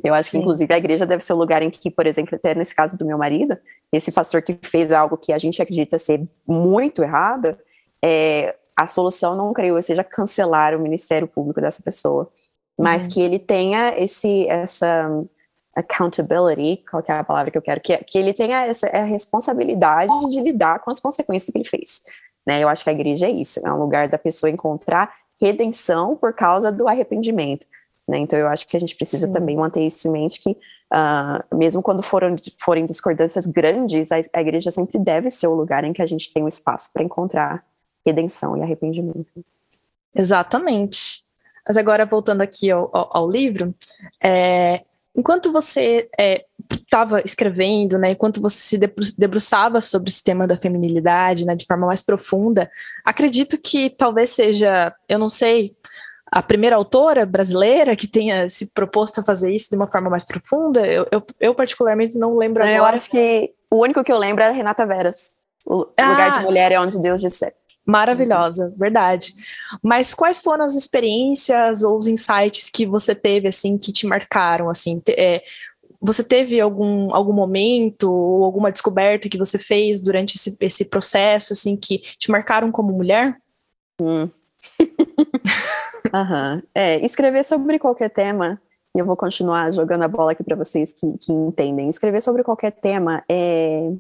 [0.04, 0.38] Eu acho Sim.
[0.38, 2.98] que, inclusive, a igreja deve ser o lugar em que, por exemplo, até nesse caso
[2.98, 3.58] do meu marido,
[3.92, 7.58] esse pastor que fez algo que a gente acredita ser muito errado,
[8.04, 12.30] é, a solução, não creio, seja cancelar o ministério público dessa pessoa,
[12.78, 13.10] mas uhum.
[13.10, 15.10] que ele tenha esse, essa
[15.78, 20.12] accountability, qual é a palavra que eu quero, que, que ele tenha essa a responsabilidade
[20.32, 22.02] de lidar com as consequências que ele fez.
[22.46, 22.64] né?
[22.64, 26.34] Eu acho que a igreja é isso, é um lugar da pessoa encontrar redenção por
[26.34, 27.68] causa do arrependimento,
[28.08, 28.18] né?
[28.18, 29.34] Então eu acho que a gente precisa Sim.
[29.34, 34.42] também manter isso em mente que uh, mesmo quando foram, forem discordâncias grandes, a, a
[34.42, 37.64] igreja sempre deve ser o lugar em que a gente tem um espaço para encontrar
[38.04, 39.28] redenção e arrependimento.
[40.16, 41.24] Exatamente.
[41.68, 43.76] Mas agora, voltando aqui ao, ao, ao livro,
[44.24, 44.82] é,
[45.18, 46.08] enquanto você
[46.72, 48.78] estava é, escrevendo, né, enquanto você se
[49.18, 52.70] debruçava sobre esse tema da feminilidade, né, de forma mais profunda,
[53.04, 55.76] acredito que talvez seja, eu não sei,
[56.32, 60.26] a primeira autora brasileira que tenha se proposto a fazer isso de uma forma mais
[60.26, 60.86] profunda.
[60.86, 62.78] Eu, eu, eu particularmente não lembro agora.
[62.78, 65.32] Eu acho que o único que eu lembro é Renata Veras.
[65.66, 67.56] O ah, lugar de mulher é onde Deus disser.
[67.88, 69.34] Maravilhosa, verdade.
[69.82, 74.70] Mas quais foram as experiências ou os insights que você teve, assim, que te marcaram,
[74.70, 75.02] assim?
[75.12, 75.42] É,
[76.02, 81.54] você teve algum, algum momento ou alguma descoberta que você fez durante esse, esse processo,
[81.54, 83.38] assim, que te marcaram como mulher?
[84.02, 84.30] Hum.
[86.76, 88.62] é, escrever sobre qualquer tema,
[88.94, 91.88] e eu vou continuar jogando a bola aqui para vocês que, que entendem.
[91.88, 93.94] Escrever sobre qualquer tema é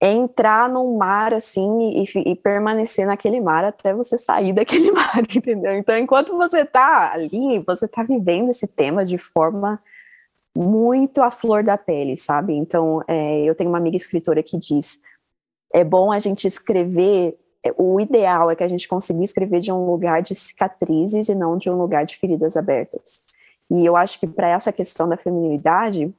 [0.00, 5.18] é entrar num mar assim e, e, permanecer naquele mar até você sair daquele mar,
[5.34, 5.76] entendeu?
[5.76, 9.82] Então, enquanto você tá ali, você tá vivendo esse tema de forma
[10.56, 12.54] muito à flor da pele, sabe?
[12.54, 15.00] Então, é, eu tenho uma amiga escritora que diz:
[15.72, 17.36] é bom a gente escrever.
[17.64, 21.34] É, o ideal é que a gente consiga escrever de um lugar de cicatrizes e
[21.34, 23.20] não de um lugar de feridas abertas.
[23.68, 26.14] E eu acho que para essa questão da feminilidade,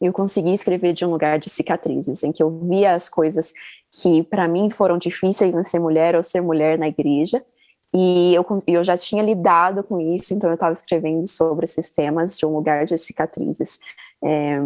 [0.00, 3.52] eu consegui escrever de um lugar de cicatrizes, em que eu via as coisas
[3.90, 7.44] que para mim foram difíceis em ser mulher ou ser mulher na igreja,
[7.92, 12.38] e eu, eu já tinha lidado com isso, então eu estava escrevendo sobre esses temas
[12.38, 13.80] de um lugar de cicatrizes.
[14.22, 14.60] É,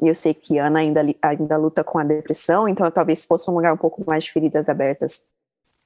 [0.00, 3.74] eu sei que Ana ainda, ainda luta com a depressão, então talvez fosse um lugar
[3.74, 5.24] um pouco mais de feridas abertas.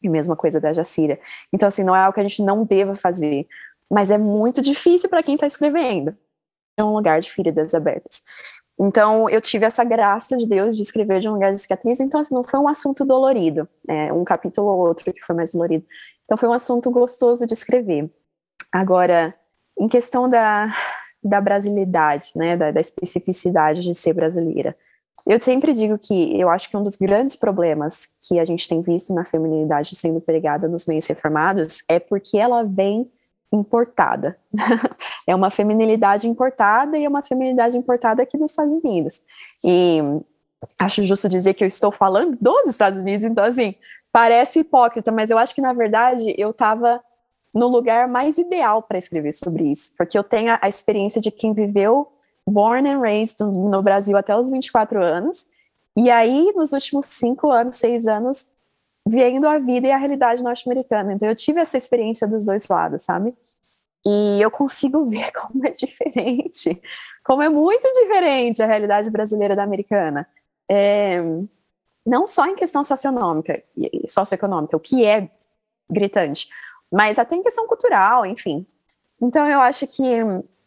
[0.03, 1.19] E mesma coisa da Jacira.
[1.53, 3.47] Então, assim, não é algo que a gente não deva fazer,
[3.88, 6.15] mas é muito difícil para quem está escrevendo.
[6.77, 8.23] É um lugar de feridas abertas.
[8.85, 12.21] Então, eu tive essa graça de Deus de escrever de um lugar de cicatriz, então,
[12.21, 15.87] assim, não foi um assunto dolorido, né, um capítulo ou outro que foi mais dolorido.
[16.25, 18.11] Então, foi um assunto gostoso de escrever.
[18.73, 19.33] Agora,
[19.79, 20.75] em questão da,
[21.23, 24.77] da brasilidade, né, da, da especificidade de ser brasileira,
[25.29, 28.83] eu sempre digo que eu acho que um dos grandes problemas que a gente tem
[28.83, 33.09] visto na feminilidade sendo pregada nos meios reformados é porque ela vem
[33.53, 34.38] importada.
[35.27, 39.23] é uma feminilidade importada e é uma feminilidade importada aqui dos Estados Unidos.
[39.62, 40.01] E
[40.79, 43.75] acho justo dizer que eu estou falando dos Estados Unidos, então assim,
[44.11, 47.01] parece hipócrita, mas eu acho que na verdade eu estava
[47.53, 51.53] no lugar mais ideal para escrever sobre isso, porque eu tenho a, experiência de quem
[51.53, 52.11] viveu
[52.47, 55.47] born and raised no Brasil até os 24 anos,
[55.97, 58.51] e aí nos últimos cinco anos, seis anos,
[59.07, 61.12] vendo a vida e a realidade norte-americana.
[61.12, 63.35] Então eu tive essa experiência dos dois lados, sabe?
[64.05, 66.81] E eu consigo ver como é diferente,
[67.25, 70.29] como é muito diferente a realidade brasileira da americana.
[70.71, 71.21] É,
[72.05, 73.62] não só em questão socioeconômica,
[74.07, 75.31] socioeconômica, o que é
[75.91, 76.49] gritante,
[76.91, 78.67] mas até em questão cultural, enfim.
[79.21, 80.03] Então eu acho que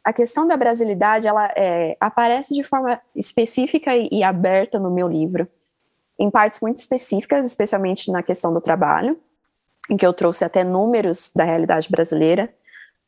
[0.03, 5.07] a questão da brasilidade ela é, aparece de forma específica e, e aberta no meu
[5.07, 5.47] livro
[6.19, 9.19] em partes muito específicas, especialmente na questão do trabalho,
[9.89, 12.53] em que eu trouxe até números da realidade brasileira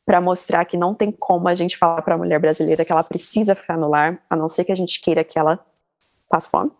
[0.04, 3.04] para mostrar que não tem como a gente falar para a mulher brasileira que ela
[3.04, 5.58] precisa ficar no lar, a não ser que a gente queira que ela
[6.28, 6.70] passe fome.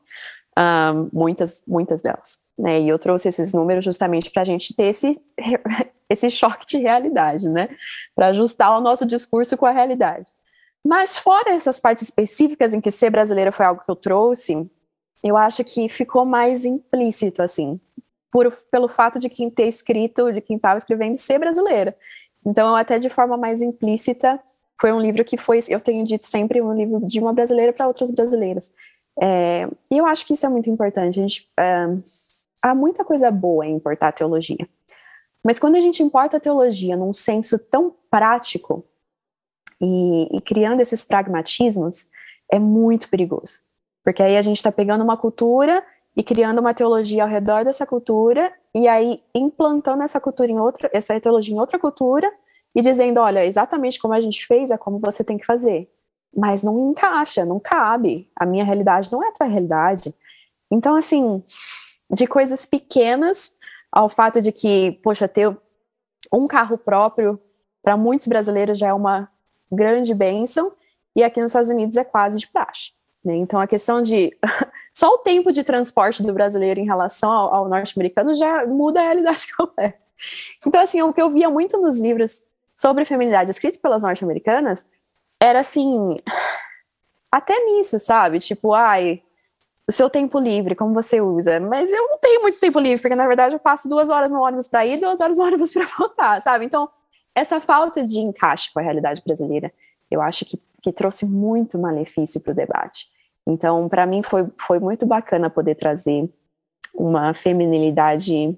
[0.58, 2.40] Um, muitas, muitas delas.
[2.58, 2.80] Né?
[2.80, 5.12] E eu trouxe esses números justamente para a gente ter esse,
[6.08, 7.68] esse choque de realidade, né?
[8.14, 10.26] Para ajustar o nosso discurso com a realidade.
[10.84, 14.68] Mas fora essas partes específicas em que ser brasileira foi algo que eu trouxe,
[15.22, 17.80] eu acho que ficou mais implícito, assim,
[18.30, 21.96] por, pelo fato de quem ter escrito, de quem estava escrevendo, ser brasileira.
[22.44, 24.40] Então, até de forma mais implícita,
[24.80, 27.88] foi um livro que foi, eu tenho dito sempre, um livro de uma brasileira para
[27.88, 28.72] outras brasileiras.
[29.20, 31.18] É, e eu acho que isso é muito importante.
[31.18, 31.86] A gente, é,
[32.62, 34.68] há muita coisa boa em importar a teologia.
[35.44, 38.84] Mas quando a gente importa a teologia num senso tão prático
[39.80, 42.08] e, e criando esses pragmatismos,
[42.50, 43.60] é muito perigoso.
[44.08, 45.84] Porque aí a gente está pegando uma cultura
[46.16, 50.88] e criando uma teologia ao redor dessa cultura e aí implantando essa cultura em outra,
[50.94, 52.32] essa teologia em outra cultura
[52.74, 55.92] e dizendo, olha, exatamente como a gente fez é como você tem que fazer.
[56.34, 58.30] Mas não encaixa, não cabe.
[58.34, 60.14] A minha realidade não é a tua realidade.
[60.70, 61.44] Então, assim,
[62.10, 63.58] de coisas pequenas
[63.92, 65.54] ao fato de que, poxa, ter
[66.32, 67.38] um carro próprio
[67.82, 69.30] para muitos brasileiros já é uma
[69.70, 70.72] grande bênção
[71.14, 73.36] e aqui nos Estados Unidos é quase de praxe Né?
[73.36, 74.36] Então, a questão de.
[74.92, 79.04] Só o tempo de transporte do brasileiro em relação ao, ao norte-americano já muda a
[79.04, 79.98] realidade completa.
[80.66, 84.86] Então, assim, o que eu via muito nos livros sobre feminilidade escritos pelas norte-americanas
[85.40, 86.18] era assim.
[87.30, 88.38] Até nisso, sabe?
[88.38, 89.22] Tipo, ai,
[89.88, 91.58] o seu tempo livre, como você usa.
[91.58, 94.42] Mas eu não tenho muito tempo livre, porque na verdade eu passo duas horas no
[94.42, 96.66] ônibus para ir e duas horas no ônibus para voltar, sabe?
[96.66, 96.88] Então,
[97.34, 99.72] essa falta de encaixe com a realidade brasileira,
[100.10, 103.06] eu acho que, que trouxe muito malefício para o debate.
[103.46, 106.28] Então, para mim, foi, foi muito bacana poder trazer
[106.94, 108.56] uma feminilidade,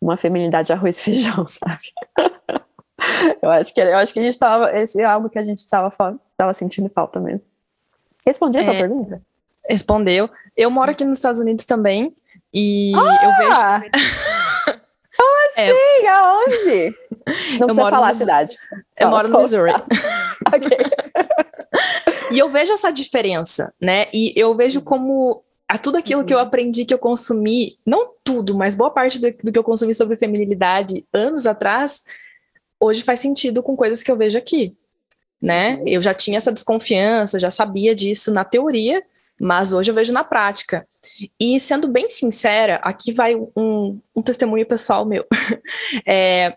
[0.00, 1.92] uma feminilidade arroz e feijão, sabe?
[3.42, 5.58] eu acho que eu acho que a gente estava, esse é algo que a gente
[5.58, 5.90] estava
[6.36, 7.42] tava sentindo falta mesmo.
[8.26, 9.22] Respondi a tua é, pergunta?
[9.68, 10.30] Respondeu.
[10.56, 12.14] Eu moro aqui nos Estados Unidos também
[12.52, 13.20] e ah!
[13.24, 14.80] eu vejo.
[15.16, 15.60] Como assim?
[15.60, 16.96] É, Aonde?
[17.58, 18.54] Não precisa falar a cidade.
[18.98, 19.72] Eu moro no Missouri.
[20.52, 21.03] ok.
[22.34, 24.06] E eu vejo essa diferença, né?
[24.12, 24.84] E eu vejo uhum.
[24.84, 26.44] como a tudo aquilo que eu uhum.
[26.44, 30.16] aprendi, que eu consumi, não tudo, mas boa parte do, do, que eu consumi sobre
[30.16, 32.04] feminilidade anos atrás,
[32.78, 34.74] hoje faz sentido com coisas que eu vejo aqui,
[35.40, 35.76] né?
[35.76, 35.88] Uhum.
[35.88, 39.02] Eu já tinha essa desconfiança, já sabia disso na teoria,
[39.40, 40.86] mas hoje eu vejo na prática.
[41.38, 45.24] E sendo bem sincera, aqui vai um, um testemunho pessoal meu.
[46.04, 46.56] é,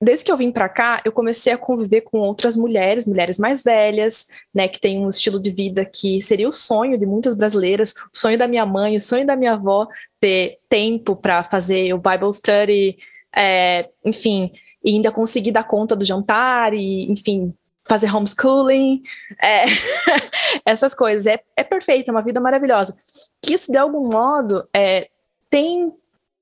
[0.00, 3.62] desde que eu vim para cá, eu comecei a conviver com outras mulheres, mulheres mais
[3.62, 7.92] velhas, né, que têm um estilo de vida que seria o sonho de muitas brasileiras,
[7.92, 9.88] o sonho da minha mãe, o sonho da minha avó,
[10.20, 12.98] ter tempo para fazer o Bible study,
[13.34, 14.52] é, enfim,
[14.84, 17.54] e ainda conseguir dar conta do jantar e, enfim,
[17.86, 19.02] fazer homeschooling,
[19.42, 19.64] é,
[20.64, 21.26] essas coisas.
[21.26, 22.96] É, é perfeito, é uma vida maravilhosa.
[23.42, 25.08] Que isso, de algum modo, é,
[25.48, 25.92] tem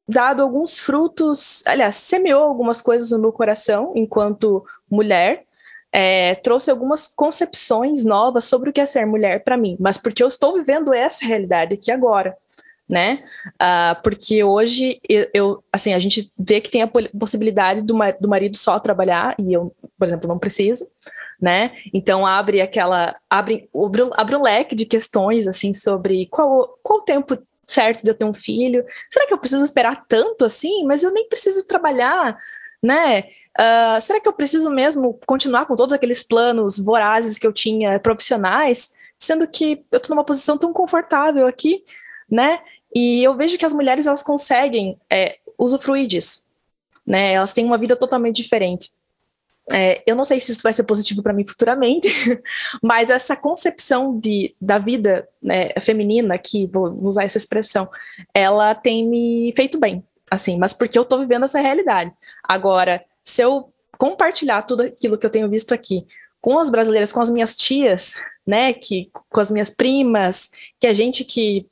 [0.08, 5.44] dado alguns frutos, aliás, semeou algumas coisas no meu coração enquanto mulher,
[5.92, 10.22] é, trouxe algumas concepções novas sobre o que é ser mulher para mim, mas porque
[10.22, 12.36] eu estou vivendo essa realidade aqui agora,
[12.88, 13.22] né?
[13.62, 18.28] Uh, porque hoje eu, eu, assim, a gente vê que tem a possibilidade do, do
[18.28, 20.88] marido só trabalhar e eu, por exemplo, não preciso.
[21.40, 21.72] Né?
[21.92, 23.68] Então abre aquela abre,
[24.14, 28.34] abre, um leque de questões assim sobre qual, qual tempo certo de eu ter um
[28.34, 28.84] filho?
[29.10, 30.84] Será que eu preciso esperar tanto assim?
[30.84, 32.38] Mas eu nem preciso trabalhar,
[32.82, 33.24] né?
[33.56, 38.00] Uh, será que eu preciso mesmo continuar com todos aqueles planos vorazes que eu tinha
[38.00, 41.84] profissionais, sendo que eu estou numa posição tão confortável aqui,
[42.28, 42.60] né?
[42.94, 46.48] E eu vejo que as mulheres elas conseguem é, usufruir disso,
[47.06, 47.32] né?
[47.32, 48.90] Elas têm uma vida totalmente diferente.
[49.72, 52.08] É, eu não sei se isso vai ser positivo para mim futuramente,
[52.82, 57.88] mas essa concepção de, da vida né, feminina, que vou usar essa expressão,
[58.34, 62.12] ela tem me feito bem, assim, mas porque eu estou vivendo essa realidade.
[62.46, 66.06] Agora, se eu compartilhar tudo aquilo que eu tenho visto aqui
[66.42, 70.92] com as brasileiras, com as minhas tias, né, que, com as minhas primas, que a
[70.92, 71.66] gente que,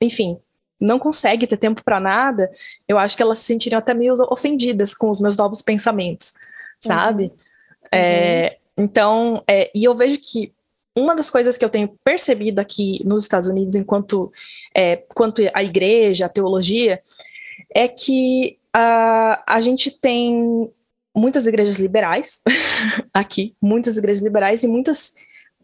[0.00, 0.38] enfim,
[0.80, 2.50] não consegue ter tempo para nada,
[2.88, 6.32] eu acho que elas se sentiriam até meio ofendidas com os meus novos pensamentos
[6.80, 7.24] sabe?
[7.24, 7.30] Uhum.
[7.92, 10.52] É, então, é, e eu vejo que
[10.94, 14.32] uma das coisas que eu tenho percebido aqui nos Estados Unidos, enquanto
[14.74, 17.02] é, quanto a igreja, a teologia,
[17.74, 20.70] é que a, a gente tem
[21.14, 22.42] muitas igrejas liberais
[23.12, 25.14] aqui, muitas igrejas liberais e muitas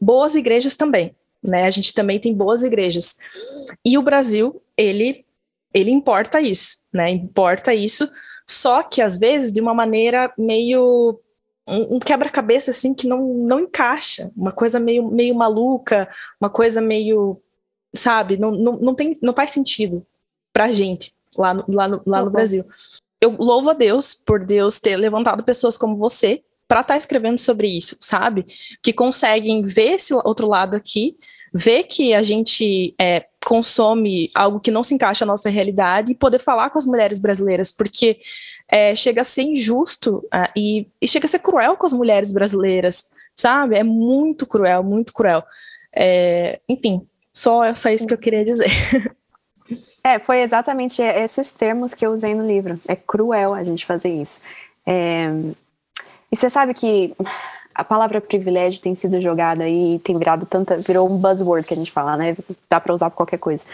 [0.01, 1.65] boas igrejas também, né?
[1.65, 3.17] A gente também tem boas igrejas.
[3.85, 5.25] E o Brasil, ele
[5.75, 7.11] ele importa isso, né?
[7.11, 8.11] Importa isso
[8.47, 11.21] só que às vezes de uma maneira meio
[11.67, 16.09] um, um quebra-cabeça assim que não, não encaixa, uma coisa meio, meio maluca,
[16.41, 17.41] uma coisa meio,
[17.95, 20.05] sabe, não, não, não, tem, não faz sentido
[20.53, 22.33] pra gente lá no, lá no, lá no uhum.
[22.33, 22.65] Brasil.
[23.21, 27.39] Eu louvo a Deus por Deus ter levantado pessoas como você para estar tá escrevendo
[27.39, 28.47] sobre isso, sabe?
[28.83, 31.17] Que conseguem ver esse outro lado aqui,
[31.53, 36.17] ver que a gente é, consome algo que não se encaixa na nossa realidade e
[36.17, 38.21] poder falar com as mulheres brasileiras, porque
[38.69, 42.33] é, chega a ser injusto uh, e, e, chega a ser cruel com as mulheres
[42.33, 43.77] brasileiras, sabe?
[43.77, 45.45] É muito cruel, muito cruel.
[45.95, 48.71] É, enfim, só, só isso que eu queria dizer.
[50.05, 52.79] É, foi exatamente esses termos que eu usei no livro.
[52.87, 54.43] É cruel a gente fazer isso.
[54.85, 55.29] É,
[56.31, 57.15] e você sabe que
[57.75, 61.77] a palavra privilégio tem sido jogada e tem virado tanta, virou um buzzword que a
[61.77, 62.37] gente fala, né?
[62.69, 63.65] Dá para usar para qualquer coisa.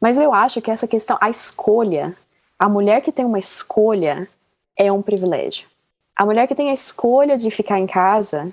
[0.00, 2.14] Mas eu acho que essa questão, a escolha,
[2.58, 4.28] a mulher que tem uma escolha
[4.76, 5.66] é um privilégio.
[6.14, 8.52] A mulher que tem a escolha de ficar em casa,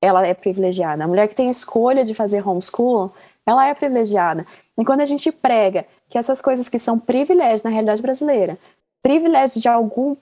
[0.00, 1.04] ela é privilegiada.
[1.04, 3.12] A mulher que tem a escolha de fazer homeschool,
[3.46, 4.46] ela é privilegiada.
[4.76, 8.58] E quando a gente prega que essas coisas que são privilégios na realidade brasileira
[9.04, 10.16] privilégio de algum,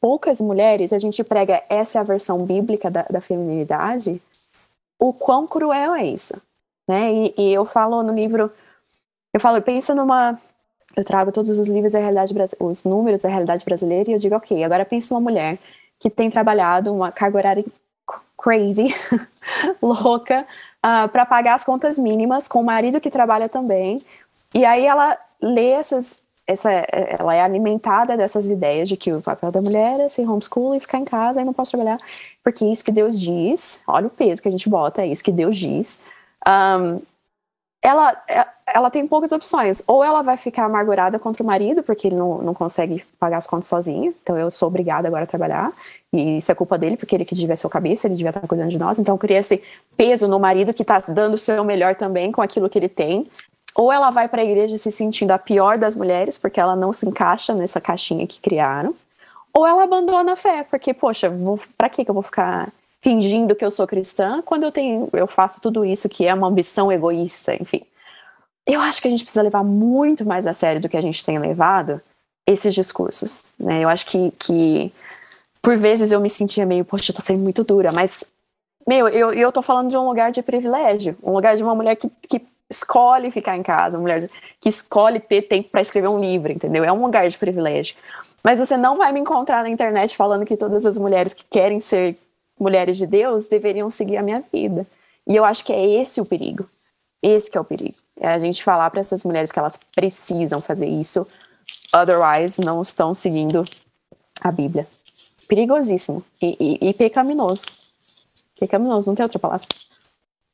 [0.00, 4.20] poucas mulheres, a gente prega essa é a versão bíblica da, da feminilidade,
[4.98, 6.34] o quão cruel é isso?
[6.88, 7.12] né?
[7.12, 8.50] E, e eu falo no livro,
[9.32, 10.40] eu falo, pensa numa,
[10.96, 14.34] eu trago todos os livros da realidade, os números da realidade brasileira e eu digo,
[14.34, 15.58] ok, agora pensa uma mulher
[16.00, 17.64] que tem trabalhado uma carga horária
[18.40, 18.86] crazy,
[19.82, 20.46] louca, uh,
[20.82, 24.00] ah, para pagar as contas mínimas, com o marido que trabalha também.
[24.54, 29.52] E aí ela lê essas, essa, ela é alimentada dessas ideias de que o papel
[29.52, 31.98] da mulher é ser homeschool e ficar em casa e não posso trabalhar,
[32.42, 35.22] porque é isso que Deus diz, olha o peso que a gente bota, é isso
[35.22, 36.00] que Deus diz.
[36.48, 37.02] Um,
[37.82, 39.82] ela, é, ela tem poucas opções.
[39.86, 43.46] Ou ela vai ficar amargurada contra o marido, porque ele não, não consegue pagar as
[43.46, 45.72] contas sozinho, então eu sou obrigada agora a trabalhar,
[46.12, 48.46] e isso é culpa dele, porque ele que devia ser o cabeça, ele devia estar
[48.46, 49.62] cuidando de nós, então cria esse
[49.96, 53.26] peso no marido que está dando o seu melhor também com aquilo que ele tem.
[53.74, 56.92] Ou ela vai para a igreja se sentindo a pior das mulheres, porque ela não
[56.92, 58.94] se encaixa nessa caixinha que criaram.
[59.54, 61.32] Ou ela abandona a fé, porque, poxa,
[61.76, 65.60] para que eu vou ficar fingindo que eu sou cristã quando eu tenho, eu faço
[65.60, 67.82] tudo isso que é uma ambição egoísta, enfim.
[68.66, 71.24] Eu acho que a gente precisa levar muito mais a sério do que a gente
[71.24, 72.02] tem levado
[72.46, 73.82] esses discursos, né?
[73.82, 74.92] Eu acho que, que
[75.62, 78.24] por vezes eu me sentia meio, poxa, eu tô sendo muito dura, mas
[78.86, 81.94] meu, eu, eu tô falando de um lugar de privilégio, um lugar de uma mulher
[81.94, 82.40] que, que
[82.70, 84.28] escolhe ficar em casa, uma mulher
[84.60, 86.84] que escolhe ter tempo para escrever um livro, entendeu?
[86.84, 87.96] É um lugar de privilégio.
[88.44, 91.80] Mas você não vai me encontrar na internet falando que todas as mulheres que querem
[91.80, 92.16] ser
[92.58, 94.86] mulheres de Deus deveriam seguir a minha vida.
[95.26, 96.68] E eu acho que é esse o perigo.
[97.22, 97.96] Esse que é o perigo.
[98.18, 101.26] É a gente falar para essas mulheres que elas precisam fazer isso,
[101.94, 103.64] otherwise não estão seguindo
[104.42, 104.86] a Bíblia.
[105.46, 107.64] Perigosíssimo e, e, e pecaminoso.
[108.58, 109.66] Pecaminoso, não tem outra palavra.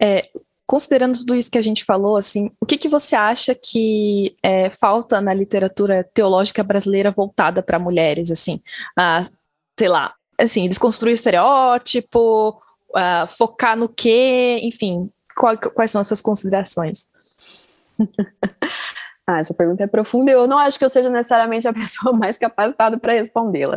[0.00, 0.28] É,
[0.74, 4.68] considerando tudo isso que a gente falou, assim, o que, que você acha que é,
[4.70, 8.60] falta na literatura teológica brasileira voltada para mulheres, assim,
[8.98, 9.20] ah,
[9.78, 12.60] sei lá, assim, desconstruir o estereótipo,
[12.90, 17.08] uh, focar no quê, enfim, qual, quais são as suas considerações?
[19.24, 22.36] ah, essa pergunta é profunda eu não acho que eu seja necessariamente a pessoa mais
[22.36, 23.76] capacitada para respondê-la.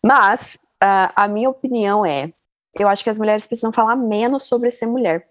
[0.00, 2.32] Mas uh, a minha opinião é,
[2.78, 5.26] eu acho que as mulheres precisam falar menos sobre ser mulher.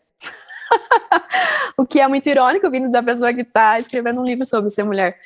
[1.78, 4.84] o que é muito irônico vindo da pessoa que está escrevendo um livro sobre ser
[4.84, 5.18] mulher.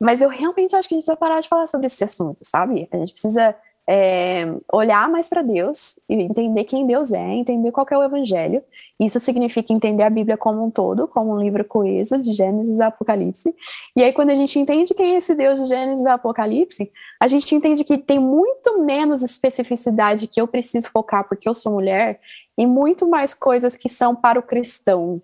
[0.00, 2.88] Mas eu realmente acho que a gente vai parar de falar sobre esse assunto, sabe?
[2.92, 3.56] A gente precisa
[3.88, 8.62] é, olhar mais para Deus e entender quem Deus é, entender qual é o Evangelho.
[8.98, 12.88] Isso significa entender a Bíblia como um todo, como um livro coeso de Gênesis a
[12.88, 13.54] Apocalipse.
[13.94, 17.28] E aí, quando a gente entende quem é esse Deus de Gênesis a Apocalipse, a
[17.28, 22.20] gente entende que tem muito menos especificidade que eu preciso focar porque eu sou mulher
[22.56, 25.20] e muito mais coisas que são para o cristão,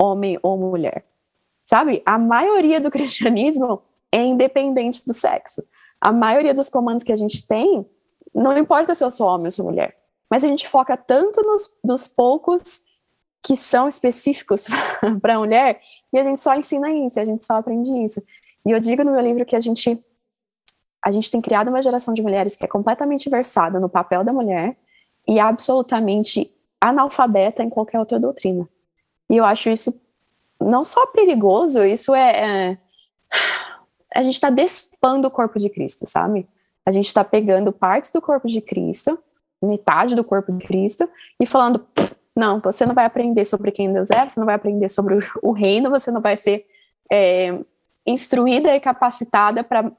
[0.00, 1.04] homem ou mulher.
[1.64, 2.02] Sabe?
[2.06, 5.62] A maioria do cristianismo é independente do sexo.
[6.00, 7.86] A maioria dos comandos que a gente tem
[8.34, 9.96] não importa se eu sou homem ou sou mulher,
[10.30, 12.82] mas a gente foca tanto nos, nos poucos
[13.42, 14.66] que são específicos
[15.20, 15.80] para a mulher
[16.12, 18.22] e a gente só ensina isso, a gente só aprende isso.
[18.64, 20.02] E eu digo no meu livro que a gente
[21.04, 24.32] a gente tem criado uma geração de mulheres que é completamente versada no papel da
[24.32, 24.76] mulher
[25.26, 28.68] e absolutamente analfabeta em qualquer outra doutrina.
[29.30, 29.98] E eu acho isso
[30.60, 32.78] não só perigoso, isso é, é
[34.14, 36.48] a gente está despando o corpo de Cristo, sabe?
[36.84, 39.18] A gente está pegando partes do corpo de Cristo,
[39.62, 41.08] metade do corpo de Cristo,
[41.38, 41.86] e falando:
[42.34, 45.52] não, você não vai aprender sobre quem Deus é, você não vai aprender sobre o
[45.52, 46.66] reino, você não vai ser
[47.10, 47.58] é,
[48.06, 49.92] instruída e capacitada para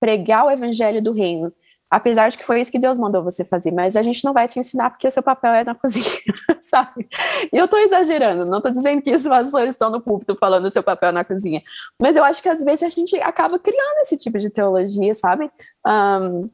[0.00, 1.52] pregar o evangelho do reino.
[1.94, 4.48] Apesar de que foi isso que Deus mandou você fazer, mas a gente não vai
[4.48, 6.04] te ensinar porque o seu papel é na cozinha,
[6.60, 7.08] sabe?
[7.52, 10.70] E eu tô exagerando, não tô dizendo que os pastores estão no púlpito falando o
[10.70, 11.62] seu papel na cozinha,
[11.96, 15.48] mas eu acho que às vezes a gente acaba criando esse tipo de teologia, sabe?
[15.86, 16.50] Um,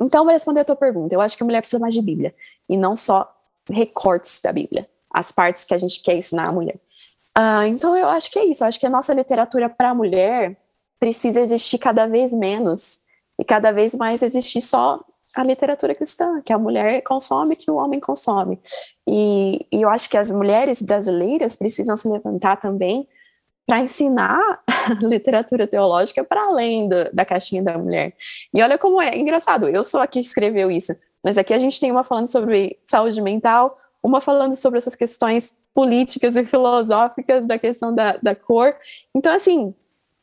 [0.00, 1.14] então, vou responder a tua pergunta.
[1.14, 2.34] Eu acho que a mulher precisa mais de Bíblia
[2.66, 3.30] e não só
[3.70, 6.76] recortes da Bíblia, as partes que a gente quer ensinar a mulher.
[7.36, 8.64] Uh, então, eu acho que é isso.
[8.64, 10.56] Eu acho que a nossa literatura para a mulher
[10.98, 13.06] precisa existir cada vez menos
[13.38, 15.00] e cada vez mais existir só
[15.34, 18.58] a literatura cristã, que a mulher consome, que o homem consome.
[19.06, 23.06] E, e eu acho que as mulheres brasileiras precisam se levantar também
[23.66, 24.62] para ensinar
[25.02, 28.14] literatura teológica para além do, da caixinha da mulher.
[28.54, 31.78] E olha como é engraçado, eu sou a que escreveu isso, mas aqui a gente
[31.78, 33.70] tem uma falando sobre saúde mental,
[34.02, 38.74] uma falando sobre essas questões políticas e filosóficas da questão da, da cor.
[39.14, 39.74] Então, assim,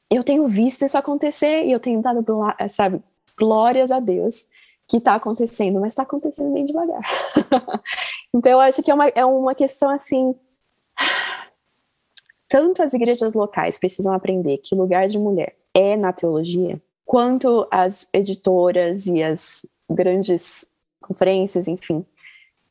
[0.09, 2.23] eu tenho visto isso acontecer e eu tenho dado,
[2.69, 3.01] sabe,
[3.37, 4.45] glórias a Deus
[4.87, 7.01] que está acontecendo, mas está acontecendo bem devagar.
[8.33, 10.35] então eu acho que é uma, é uma questão assim.
[12.47, 18.07] Tanto as igrejas locais precisam aprender que lugar de mulher é na teologia, quanto as
[18.13, 20.65] editoras e as grandes
[21.01, 22.05] conferências, enfim.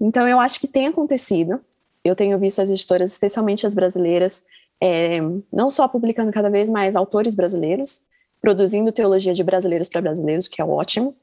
[0.00, 1.60] Então eu acho que tem acontecido,
[2.04, 4.44] eu tenho visto as editoras, especialmente as brasileiras,
[4.84, 5.18] é,
[5.50, 8.02] não só publicando cada vez mais autores brasileiros,
[8.38, 11.16] produzindo teologia de brasileiros para brasileiros, que é ótimo,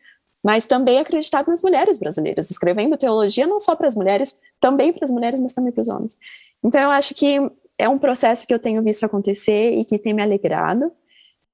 [0.44, 5.06] mas também acreditado nas mulheres brasileiras, escrevendo teologia não só para as mulheres, também para
[5.06, 6.18] as mulheres, mas também para os homens.
[6.64, 7.38] Então eu acho que
[7.78, 10.92] é um processo que eu tenho visto acontecer e que tem me alegrado.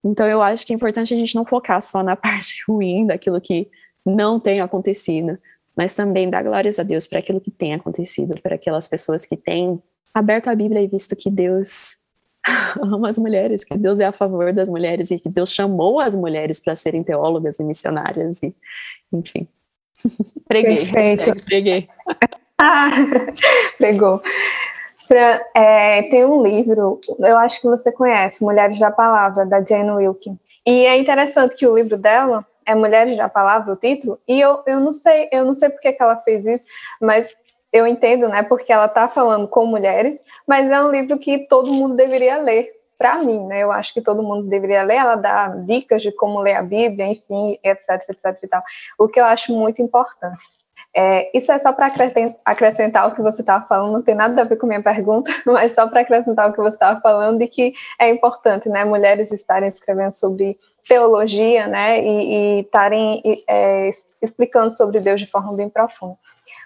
[0.02, 3.42] Então eu acho que é importante a gente não focar só na parte ruim daquilo
[3.42, 3.70] que
[4.06, 5.38] não tem acontecido,
[5.76, 9.36] mas também dar glórias a Deus para aquilo que tem acontecido, para aquelas pessoas que
[9.36, 9.82] têm
[10.18, 11.98] aberto a Bíblia e visto que Deus
[12.82, 16.16] ama as mulheres, que Deus é a favor das mulheres e que Deus chamou as
[16.16, 18.56] mulheres para serem teólogas e missionárias e,
[19.12, 19.48] enfim.
[20.48, 21.44] preguei, Perfeito.
[21.44, 21.90] preguei.
[22.58, 22.92] Ah,
[23.78, 24.22] pegou.
[25.56, 30.38] É, tem um livro, eu acho que você conhece, Mulheres da Palavra, da Jane Wilkin.
[30.66, 34.62] E é interessante que o livro dela é Mulheres da Palavra, o título, e eu,
[34.68, 36.66] eu não sei, eu não sei porque que ela fez isso,
[37.00, 37.34] mas
[37.72, 41.74] eu entendo, né, porque ela está falando com mulheres, mas é um livro que todo
[41.74, 45.50] mundo deveria ler, para mim, né, eu acho que todo mundo deveria ler, ela dá
[45.50, 48.64] dicas de como ler a Bíblia, enfim, etc, etc e tal,
[48.98, 50.44] o que eu acho muito importante.
[50.96, 51.94] É, isso é só para
[52.44, 55.74] acrescentar o que você estava falando, não tem nada a ver com minha pergunta, mas
[55.74, 59.70] só para acrescentar o que você estava falando e que é importante, né, mulheres estarem
[59.70, 60.58] escrevendo sobre
[60.88, 63.92] teologia, né, e estarem é,
[64.22, 66.18] explicando sobre Deus de forma bem profunda.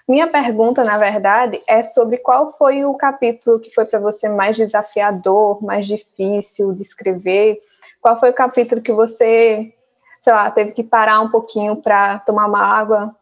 [0.08, 4.56] Minha pergunta, na verdade, é sobre qual foi o capítulo que foi para você mais
[4.56, 7.60] desafiador, mais difícil de escrever,
[8.00, 9.72] qual foi o capítulo que você,
[10.20, 13.14] sei lá, teve que parar um pouquinho para tomar uma água,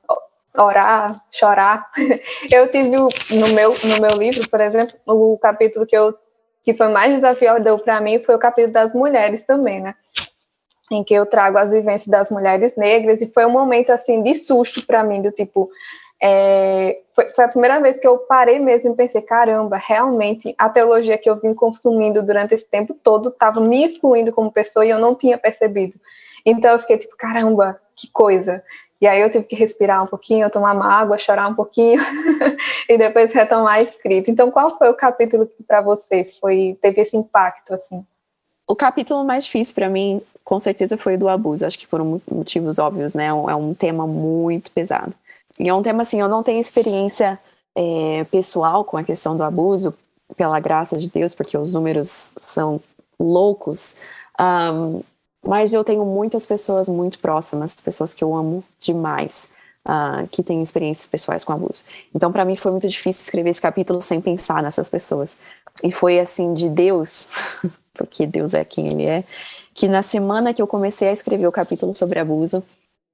[0.57, 1.91] orar, chorar.
[2.51, 3.09] Eu tive no
[3.55, 6.15] meu no meu livro, por exemplo, o capítulo que eu
[6.63, 9.95] que foi mais desafiador para mim foi o capítulo das mulheres também, né?
[10.91, 14.35] Em que eu trago as vivências das mulheres negras e foi um momento assim de
[14.35, 15.71] susto para mim, do tipo,
[16.23, 20.69] é, foi, foi, a primeira vez que eu parei mesmo e pensei, caramba, realmente a
[20.69, 24.91] teologia que eu vim consumindo durante esse tempo todo estava me excluindo como pessoa e
[24.91, 25.95] eu não tinha percebido.
[26.45, 28.63] Então eu fiquei tipo, caramba, que coisa.
[29.01, 31.99] E aí eu tive que respirar um pouquinho, tomar uma água, chorar um pouquinho
[32.87, 34.31] e depois retomar a escrita.
[34.31, 38.05] Então, qual foi o capítulo que para você foi teve esse impacto assim?
[38.69, 41.65] O capítulo mais difícil para mim, com certeza, foi o do abuso.
[41.65, 42.01] Acho que por
[42.31, 43.27] motivos óbvios, né?
[43.27, 45.15] É um tema muito pesado.
[45.59, 47.39] E é um tema assim, eu não tenho experiência
[47.75, 49.95] é, pessoal com a questão do abuso,
[50.37, 52.81] pela graça de Deus, porque os números são
[53.19, 53.97] loucos.
[54.41, 55.03] Um,
[55.47, 59.51] mas eu tenho muitas pessoas muito próximas, pessoas que eu amo demais,
[59.87, 61.85] uh, que têm experiências pessoais com abuso.
[62.15, 65.39] Então, para mim, foi muito difícil escrever esse capítulo sem pensar nessas pessoas.
[65.83, 67.31] E foi assim de Deus,
[67.95, 69.25] porque Deus é quem Ele é,
[69.75, 72.63] que na semana que eu comecei a escrever o capítulo sobre abuso,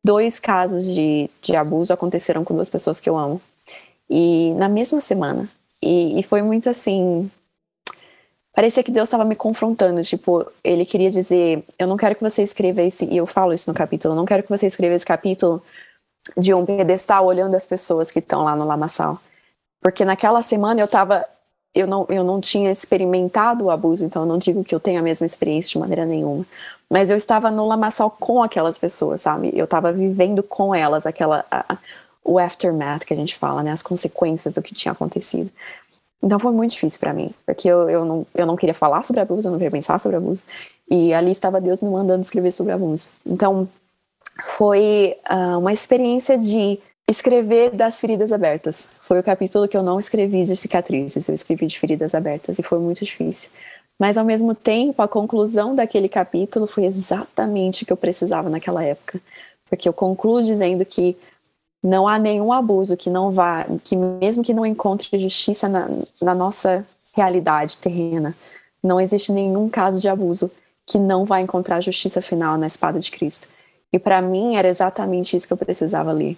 [0.07, 3.41] dois casos de, de abuso aconteceram com duas pessoas que eu amo.
[4.09, 5.49] E na mesma semana.
[5.83, 7.31] E, e foi muito assim
[8.57, 12.43] parecia que Deus estava me confrontando, tipo, ele queria dizer, eu não quero que você
[12.43, 15.05] escreva esse, e eu falo isso no capítulo, eu não quero que você escreva esse
[15.05, 15.63] capítulo
[16.39, 19.21] de um pedestal olhando as pessoas que estão lá no lamaçal.
[19.83, 21.23] Porque naquela semana eu tava,
[21.77, 24.99] eu não, eu não tinha experimentado o abuso, então eu não digo que eu tenho
[24.99, 26.47] a mesma experiência de maneira nenhuma.
[26.89, 29.51] Mas eu estava no lamaçal com aquelas pessoas, sabe?
[29.55, 31.77] Eu estava vivendo com elas aquela, a,
[32.25, 33.71] o aftermath que a gente fala, né?
[33.73, 35.51] As consequências do que tinha acontecido.
[36.23, 39.21] Então foi muito difícil para mim, porque eu, eu, não, eu não queria falar sobre
[39.21, 40.43] abuso, eu não queria pensar sobre abuso,
[40.91, 43.11] e ali estava Deus me mandando escrever sobre abuso.
[43.25, 43.69] Então
[44.57, 48.89] foi uh, uma experiência de escrever das feridas abertas.
[49.01, 52.63] Foi o capítulo que eu não escrevi de cicatrizes, eu escrevi de feridas abertas, e
[52.63, 53.51] foi muito difícil.
[53.99, 58.85] Mas ao mesmo tempo, a conclusão daquele capítulo foi exatamente o que eu precisava naquela
[58.85, 59.21] época,
[59.71, 61.17] porque eu concluo dizendo que
[61.83, 65.89] não há nenhum abuso que não vá, que mesmo que não encontre justiça na,
[66.21, 66.85] na nossa
[67.15, 68.35] realidade terrena,
[68.83, 70.51] não existe nenhum caso de abuso
[70.85, 73.49] que não vai encontrar justiça final na espada de Cristo.
[73.93, 76.37] E para mim era exatamente isso que eu precisava ler.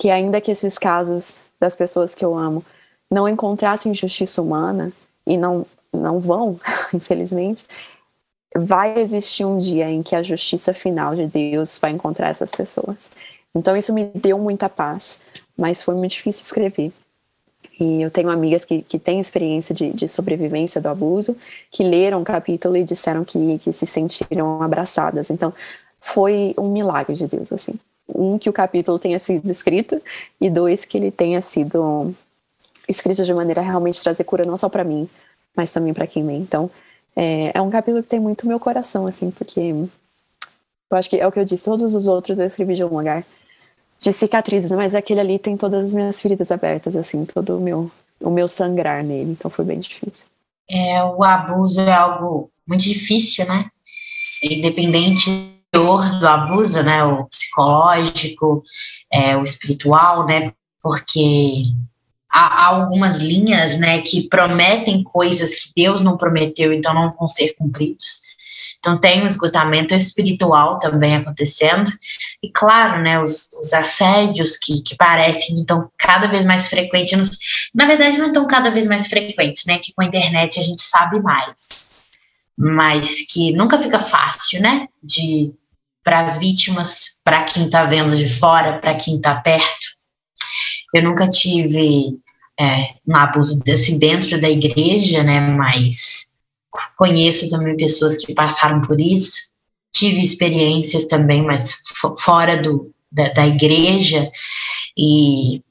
[0.00, 2.64] Que ainda que esses casos das pessoas que eu amo
[3.10, 4.92] não encontrassem justiça humana,
[5.26, 6.58] e não, não vão,
[6.94, 7.66] infelizmente,
[8.56, 13.10] vai existir um dia em que a justiça final de Deus vai encontrar essas pessoas.
[13.54, 15.20] Então isso me deu muita paz,
[15.56, 16.92] mas foi muito difícil escrever.
[17.78, 21.36] E eu tenho amigas que, que têm experiência de, de sobrevivência do abuso,
[21.70, 25.30] que leram o capítulo e disseram que, que se sentiram abraçadas.
[25.30, 25.52] Então
[26.00, 27.74] foi um milagre de Deus, assim.
[28.14, 30.00] Um, que o capítulo tenha sido escrito,
[30.40, 32.14] e dois, que ele tenha sido
[32.88, 35.08] escrito de maneira a realmente trazer cura não só para mim,
[35.56, 36.34] mas também para quem lê.
[36.34, 36.70] Então,
[37.14, 39.60] é, é, um capítulo que tem muito meu coração, assim, porque
[40.90, 42.88] eu acho que é o que eu disse, todos os outros eu escrevi de um
[42.88, 43.24] lugar
[43.98, 47.90] de cicatrizes, mas aquele ali tem todas as minhas feridas abertas, assim, todo o meu,
[48.20, 50.26] o meu sangrar nele, então foi bem difícil.
[50.68, 53.68] É, o abuso é algo muito difícil, né?
[54.42, 57.04] Independente do abuso, né?
[57.04, 58.62] O psicológico,
[59.12, 60.52] é, o espiritual, né?
[60.82, 61.64] Porque
[62.30, 67.28] há, há algumas linhas, né, que prometem coisas que Deus não prometeu, então não vão
[67.28, 68.30] ser cumpridos.
[68.78, 71.90] Então tem um esgotamento espiritual também acontecendo.
[72.42, 77.38] E claro, né, os, os assédios que, que parecem então cada vez mais frequentes,
[77.74, 80.80] na verdade não estão cada vez mais frequentes, né, que com a internet a gente
[80.80, 81.99] sabe mais.
[82.60, 85.54] Mas que nunca fica fácil, né, de
[86.02, 89.86] para as vítimas, para quem está vendo de fora, para quem está perto.
[90.94, 92.18] Eu nunca tive
[92.58, 96.30] é, um abuso desse dentro da igreja, né, mas
[96.96, 99.52] conheço também pessoas que passaram por isso,
[99.92, 101.76] tive experiências também, mas
[102.18, 104.30] fora do, da, da igreja,
[104.96, 105.62] e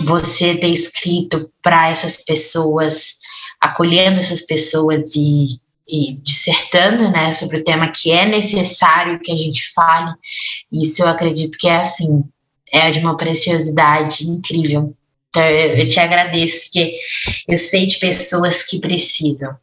[0.00, 3.18] você ter escrito para essas pessoas,
[3.60, 9.34] acolhendo essas pessoas e, e dissertando né, sobre o tema que é necessário que a
[9.34, 10.14] gente fale,
[10.72, 12.24] isso eu acredito que é assim,
[12.72, 14.94] é de uma preciosidade incrível.
[15.28, 16.96] Então, eu, eu te agradeço, porque
[17.48, 19.56] eu sei de pessoas que precisam.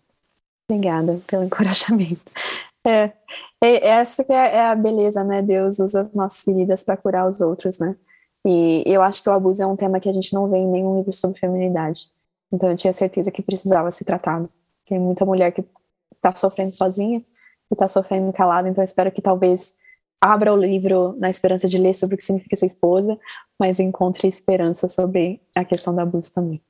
[0.69, 2.21] Obrigada pelo encorajamento.
[2.85, 3.11] É,
[3.63, 5.41] é essa que é, é, a beleza, né?
[5.41, 7.95] Deus usa as nossas feridas para curar os outros, né?
[8.45, 10.67] E eu acho que o abuso é um tema que a gente não vê em
[10.67, 12.07] nenhum livro sobre feminilidade.
[12.51, 14.49] Então eu tinha certeza que precisava ser tratado.
[14.87, 15.63] Tem muita mulher que
[16.21, 19.75] está sofrendo sozinha e está sofrendo calada, então espero que talvez
[20.21, 23.17] abra o livro na esperança de ler sobre o que significa ser esposa,
[23.59, 26.61] mas encontre esperança sobre a questão do abuso também.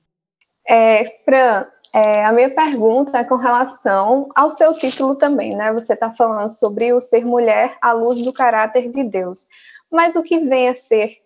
[0.66, 5.74] É, Fran, é, a minha pergunta é com relação ao seu título também, né?
[5.74, 9.48] Você está falando sobre o ser mulher à luz do caráter de Deus.
[9.92, 11.18] Mas o que vem a ser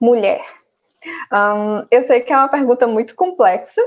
[0.00, 0.40] mulher?
[1.30, 3.82] Um, eu sei que é uma pergunta muito complexa,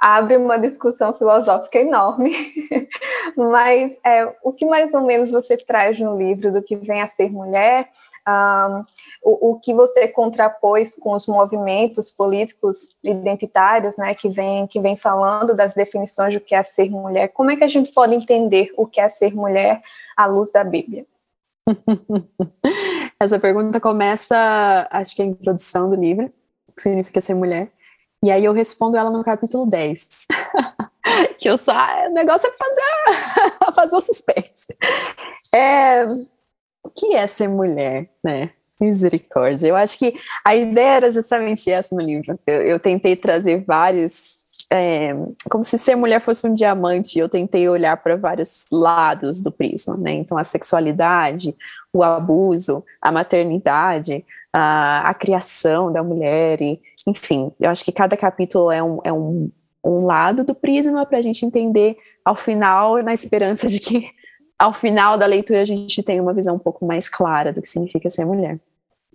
[0.00, 2.34] abre uma discussão filosófica enorme,
[3.36, 7.08] mas é, o que mais ou menos você traz no livro do que vem a
[7.08, 7.88] ser mulher?
[8.28, 8.84] um,
[9.22, 14.96] o, o, que você contrapôs com os movimentos políticos identitários, né, que vem, que vem
[14.96, 17.28] falando das definições do que é ser mulher.
[17.28, 19.82] Como é que a gente pode entender o que é ser mulher
[20.16, 21.06] à luz da Bíblia?
[23.20, 26.32] Essa pergunta começa, acho que é a introdução do livro,
[26.74, 27.70] que significa ser mulher.
[28.22, 30.26] E aí eu respondo ela no capítulo 10.
[31.38, 31.72] que eu só.
[32.06, 34.76] O negócio é fazer, fazer o suspense.
[35.54, 36.04] É,
[36.84, 38.50] o que é ser mulher, né?
[38.78, 39.68] Misericórdia.
[39.68, 40.14] Eu acho que
[40.44, 42.38] a ideia era justamente essa no livro.
[42.46, 44.40] Eu, eu tentei trazer vários.
[44.72, 45.12] É,
[45.50, 49.96] como se ser mulher fosse um diamante, eu tentei olhar para vários lados do prisma,
[49.96, 50.12] né?
[50.12, 51.56] Então, a sexualidade,
[51.92, 58.16] o abuso, a maternidade, a, a criação da mulher, e, enfim, eu acho que cada
[58.16, 59.50] capítulo é um, é um,
[59.84, 64.10] um lado do prisma para a gente entender ao final, na esperança de que
[64.58, 67.68] ao final da leitura a gente tem uma visão um pouco mais clara do que
[67.68, 68.60] significa ser mulher.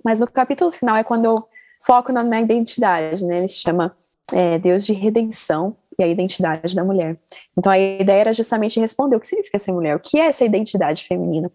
[0.04, 1.48] Mas no capítulo final é quando eu
[1.86, 3.40] foco na, na identidade, né?
[3.40, 3.96] Ele chama
[4.34, 7.18] é, Deus de redenção e a identidade da mulher.
[7.58, 10.44] Então a ideia era justamente responder o que significa ser mulher, o que é essa
[10.44, 11.52] identidade feminina.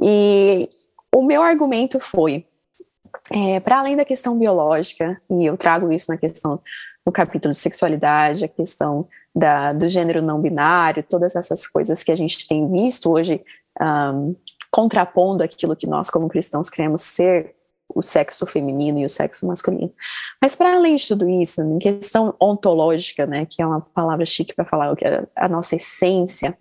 [0.00, 0.68] E
[1.14, 2.46] o meu argumento foi,
[3.32, 6.60] é, para além da questão biológica, e eu trago isso na questão
[7.04, 12.12] no capítulo de sexualidade, a questão da, do gênero não binário, todas essas coisas que
[12.12, 13.42] a gente tem visto hoje
[13.80, 14.34] um,
[14.70, 17.54] contrapondo aquilo que nós, como cristãos, queremos ser
[17.92, 19.92] o sexo feminino e o sexo masculino.
[20.40, 24.54] Mas para além de tudo isso, em questão ontológica, né, que é uma palavra chique
[24.54, 26.56] para falar é a nossa essência,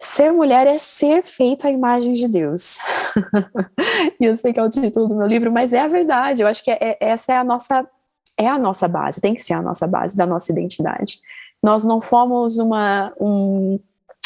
[0.00, 2.78] ser mulher é ser feita à imagem de Deus.
[4.18, 6.42] e eu sei que é o título do meu livro, mas é a verdade.
[6.42, 7.86] Eu acho que é, é, essa é a nossa
[8.38, 11.20] é a nossa base, tem que ser a nossa base da nossa identidade.
[11.62, 13.78] Nós não fomos uma, um,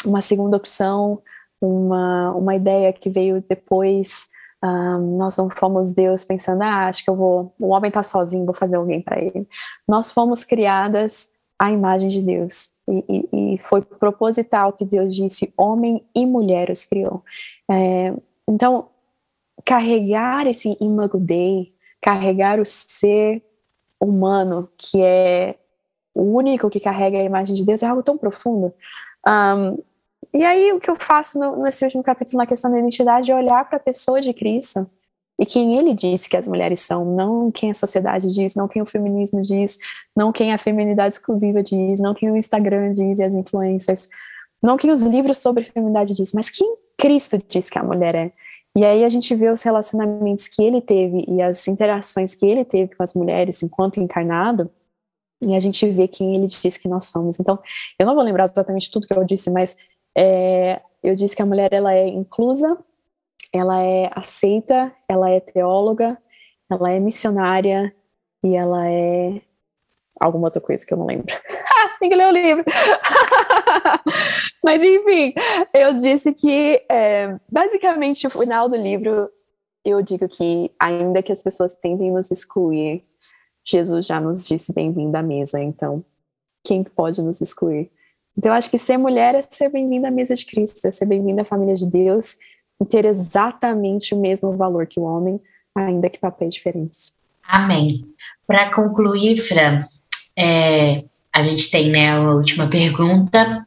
[0.05, 1.21] uma segunda opção,
[1.59, 4.27] uma, uma ideia que veio depois.
[4.63, 8.45] Um, nós não fomos Deus pensando, ah, acho que eu vou, o homem está sozinho,
[8.45, 9.45] vou fazer alguém para ele.
[9.85, 11.29] Nós fomos criadas
[11.59, 12.73] à imagem de Deus.
[12.87, 17.23] E, e, e, foi proposital que Deus disse: homem e mulher os criou.
[17.69, 18.13] É,
[18.47, 18.89] então,
[19.65, 23.41] carregar esse imago Dei, carregar o ser
[23.99, 25.55] humano, que é
[26.13, 28.73] o único que carrega a imagem de Deus, é algo tão profundo.
[29.27, 29.77] Um,
[30.33, 33.35] e aí, o que eu faço no, nesse último capítulo, na questão da identidade, é
[33.35, 34.89] olhar para a pessoa de Cristo
[35.39, 38.81] e quem ele disse que as mulheres são, não quem a sociedade diz, não quem
[38.81, 39.77] o feminismo diz,
[40.15, 44.09] não quem a feminidade exclusiva diz, não quem o Instagram diz e as influencers,
[44.63, 48.31] não quem os livros sobre feminidade diz, mas quem Cristo diz que a mulher é.
[48.77, 52.63] E aí a gente vê os relacionamentos que ele teve e as interações que ele
[52.63, 54.69] teve com as mulheres enquanto encarnado,
[55.41, 57.39] e a gente vê quem ele diz que nós somos.
[57.39, 57.59] Então,
[57.99, 59.77] eu não vou lembrar exatamente tudo que eu disse, mas
[60.17, 62.77] é, eu disse que a mulher ela é inclusa,
[63.55, 66.17] ela é aceita, ela é teóloga,
[66.69, 67.95] ela é missionária
[68.43, 69.41] e ela é
[70.19, 71.33] alguma outra coisa que eu não lembro.
[71.99, 72.65] Tem que ler o livro.
[74.61, 75.33] Mas enfim,
[75.73, 79.29] eu disse que é, basicamente o final do livro
[79.85, 83.05] eu digo que ainda que as pessoas tentem nos excluir,
[83.63, 85.61] Jesus já nos disse bem-vindo à mesa.
[85.61, 86.03] Então,
[86.63, 87.89] quem pode nos excluir?
[88.37, 91.05] Então, eu acho que ser mulher é ser bem-vinda à mesa de Cristo, é ser
[91.05, 92.35] bem-vinda à família de Deus
[92.83, 95.39] ter exatamente o mesmo valor que o homem,
[95.73, 97.13] ainda que papéis diferentes.
[97.47, 98.03] Amém.
[98.45, 99.79] Para concluir, Fran,
[100.37, 101.03] é,
[101.33, 103.65] a gente tem né, a última pergunta,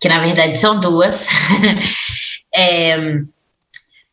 [0.00, 1.26] que na verdade são duas.
[2.54, 2.96] é,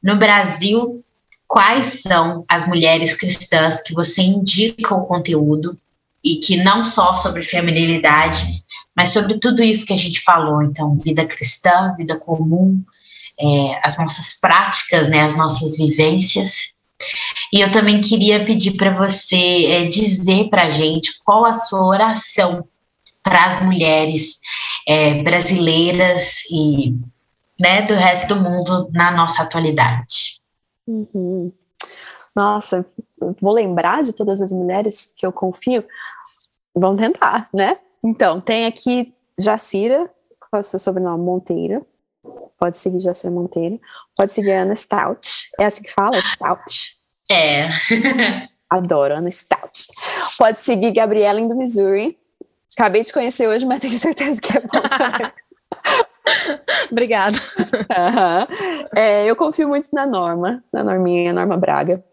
[0.03, 1.03] no Brasil,
[1.47, 5.77] quais são as mulheres cristãs que você indica o conteúdo
[6.23, 8.63] e que não só sobre feminilidade,
[8.95, 12.83] mas sobre tudo isso que a gente falou, então, vida cristã, vida comum,
[13.39, 16.75] é, as nossas práticas, né, as nossas vivências.
[17.51, 21.86] E eu também queria pedir para você é, dizer para a gente qual a sua
[21.86, 22.67] oração
[23.21, 24.39] para as mulheres
[24.88, 26.95] é, brasileiras e
[27.59, 30.41] né, do resto do mundo na nossa atualidade.
[30.88, 31.51] Uhum.
[32.36, 32.86] Nossa,
[33.41, 35.83] vou lembrar de todas as mulheres que eu confio.
[36.75, 37.77] Vamos tentar, né?
[38.03, 40.09] Então, tem aqui Jacira,
[40.39, 41.86] com seu sobrenome Monteiro.
[42.57, 43.79] Pode seguir Jacira Monteiro.
[44.15, 45.49] Pode seguir Ana Stout.
[45.59, 46.21] É assim que fala?
[46.21, 46.95] Stout.
[47.29, 47.69] É.
[48.69, 49.87] Adoro Ana Stout.
[50.37, 52.17] Pode seguir Gabriela do Missouri.
[52.77, 55.31] Acabei de conhecer hoje, mas tenho certeza que é bom também.
[56.91, 57.37] Obrigada.
[57.57, 58.89] Uhum.
[58.95, 62.03] É, eu confio muito na Norma, na Norminha, Norma Braga.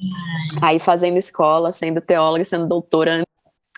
[0.61, 3.23] Aí fazendo escola, sendo teóloga, sendo doutora.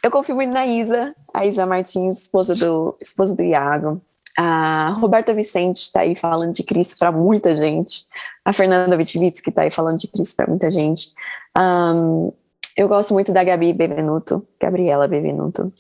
[0.03, 4.03] Eu confio muito na Isa, a Isa Martins, esposa do, esposa do Iago.
[4.37, 8.05] A Roberta Vicente está aí falando de Cristo para muita gente.
[8.45, 11.13] A Fernanda Vitivitz, que está aí falando de Cristo para muita gente.
[11.57, 12.33] Um,
[12.77, 15.73] eu gosto muito da Gabi Bevenuto, Gabriela Bevenuto.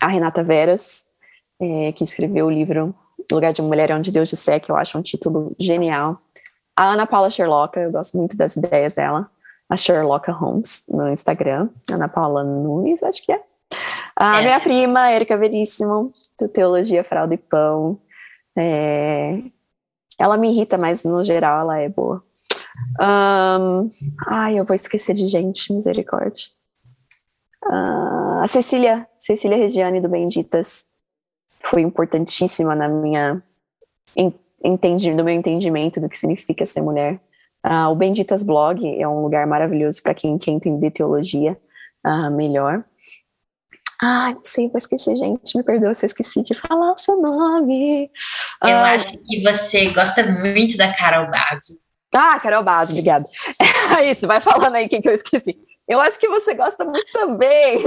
[0.00, 1.06] A Renata Veras,
[1.60, 2.94] é, que escreveu o livro
[3.32, 6.18] Lugar de Mulher é Onde Deus Disser, que eu acho um título genial.
[6.76, 9.28] A Ana Paula Sherlock, eu gosto muito das ideias dela.
[9.68, 11.68] A Sherlock Holmes no Instagram.
[11.90, 13.40] Ana Paula Nunes, acho que é.
[14.14, 14.44] A é.
[14.44, 18.00] minha prima, Erika Veríssimo, do Teologia Fralda e Pão.
[18.56, 19.42] É...
[20.18, 22.22] Ela me irrita, mas no geral ela é boa.
[23.00, 23.90] Um...
[24.26, 26.46] Ai, eu vou esquecer de gente, misericórdia.
[27.64, 28.40] Uh...
[28.42, 30.86] A Cecília, Cecília Regiane do Benditas
[31.62, 33.42] foi importantíssima na minha
[34.62, 37.20] entendi, no meu entendimento do que significa ser mulher.
[37.64, 41.56] Uh, o Benditas Blog é um lugar maravilhoso para quem quer entender teologia
[42.04, 42.84] uh, melhor.
[44.02, 45.56] Ah, não sei, vou esquecer, gente.
[45.56, 48.10] Me perdoa se eu esqueci de falar o seu nome.
[48.62, 51.78] Eu uh, acho que você gosta muito da Carol Basso.
[52.14, 53.26] Ah, Carol Basso, obrigada.
[53.98, 55.56] É isso, vai falando aí quem que eu esqueci.
[55.88, 57.84] Eu acho que você gosta muito também.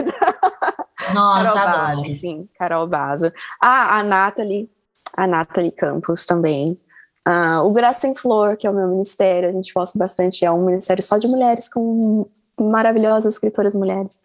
[1.13, 2.01] Nossa, Carol adoro.
[2.01, 3.33] Bazo, sim, Carol Bazo.
[3.61, 4.69] Ah, a Nathalie,
[5.15, 6.79] a Nathalie Campos também.
[7.25, 10.51] Ah, o Graça em Flor, que é o meu ministério, a gente gosta bastante, é
[10.51, 12.27] um ministério só de mulheres com
[12.63, 14.19] maravilhosas escritoras mulheres.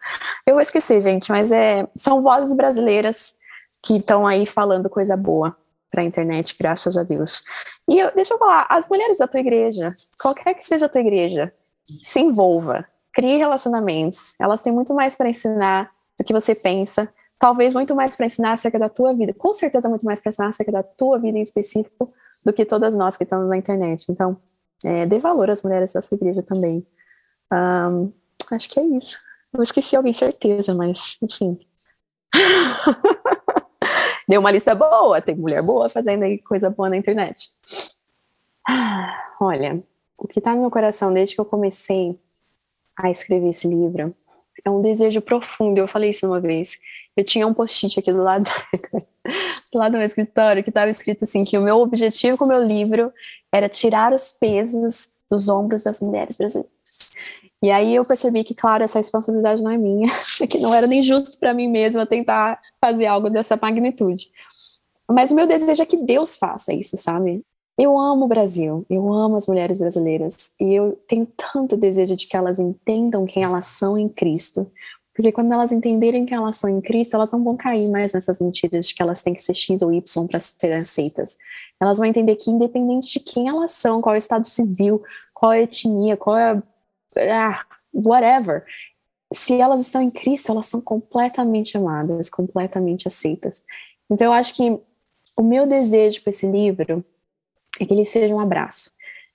[0.45, 3.35] Eu vou esquecer, gente, mas é, são vozes brasileiras
[3.81, 5.55] que estão aí falando coisa boa
[5.91, 7.43] para a internet, graças a Deus.
[7.87, 11.01] E eu, deixa eu falar, as mulheres da tua igreja, qualquer que seja a tua
[11.01, 11.53] igreja,
[12.03, 14.35] se envolva, crie relacionamentos.
[14.39, 17.07] Elas têm muito mais para ensinar do que você pensa.
[17.39, 19.33] Talvez muito mais para ensinar acerca da tua vida.
[19.33, 22.11] Com certeza muito mais para ensinar acerca da tua vida em específico
[22.43, 24.05] do que todas nós que estamos na internet.
[24.09, 24.37] Então,
[24.83, 26.85] é, dê valor às mulheres da sua igreja também.
[27.51, 28.11] Um,
[28.53, 29.17] acho que é isso.
[29.53, 31.57] Eu esqueci alguém, certeza, mas enfim.
[34.27, 37.49] Deu uma lista boa, tem mulher boa fazendo aí coisa boa na internet.
[39.39, 39.83] Olha,
[40.17, 42.19] o que está no meu coração desde que eu comecei
[42.97, 44.15] a escrever esse livro
[44.63, 45.77] é um desejo profundo.
[45.77, 46.79] Eu falei isso uma vez.
[47.15, 48.49] Eu tinha um post-it aqui do lado,
[49.71, 52.47] do lado do meu escritório que estava escrito assim que o meu objetivo com o
[52.47, 53.13] meu livro
[53.51, 56.71] era tirar os pesos dos ombros das mulheres brasileiras.
[57.65, 60.07] E aí eu percebi que, claro, essa responsabilidade não é minha,
[60.47, 64.29] que não era nem justo para mim mesma tentar fazer algo dessa magnitude.
[65.09, 67.41] Mas o meu desejo é que Deus faça isso, sabe?
[67.75, 72.27] Eu amo o Brasil, eu amo as mulheres brasileiras e eu tenho tanto desejo de
[72.27, 74.71] que elas entendam quem elas são em Cristo,
[75.15, 78.39] porque quando elas entenderem quem elas são em Cristo, elas não vão cair mais nessas
[78.39, 81.35] mentiras de que elas têm que ser X ou Y para serem aceitas.
[81.81, 85.01] Elas vão entender que, independente de quem elas são, qual é o estado civil,
[85.33, 86.61] qual é a etnia, qual é.
[87.17, 87.63] Ah,
[87.93, 88.65] whatever.
[89.33, 93.63] se elas estão em Cristo, elas são completamente amadas, completamente aceitas.
[94.09, 94.79] Então, eu acho que
[95.37, 97.03] o meu desejo para esse livro
[97.79, 98.91] é que ele seja um abraço.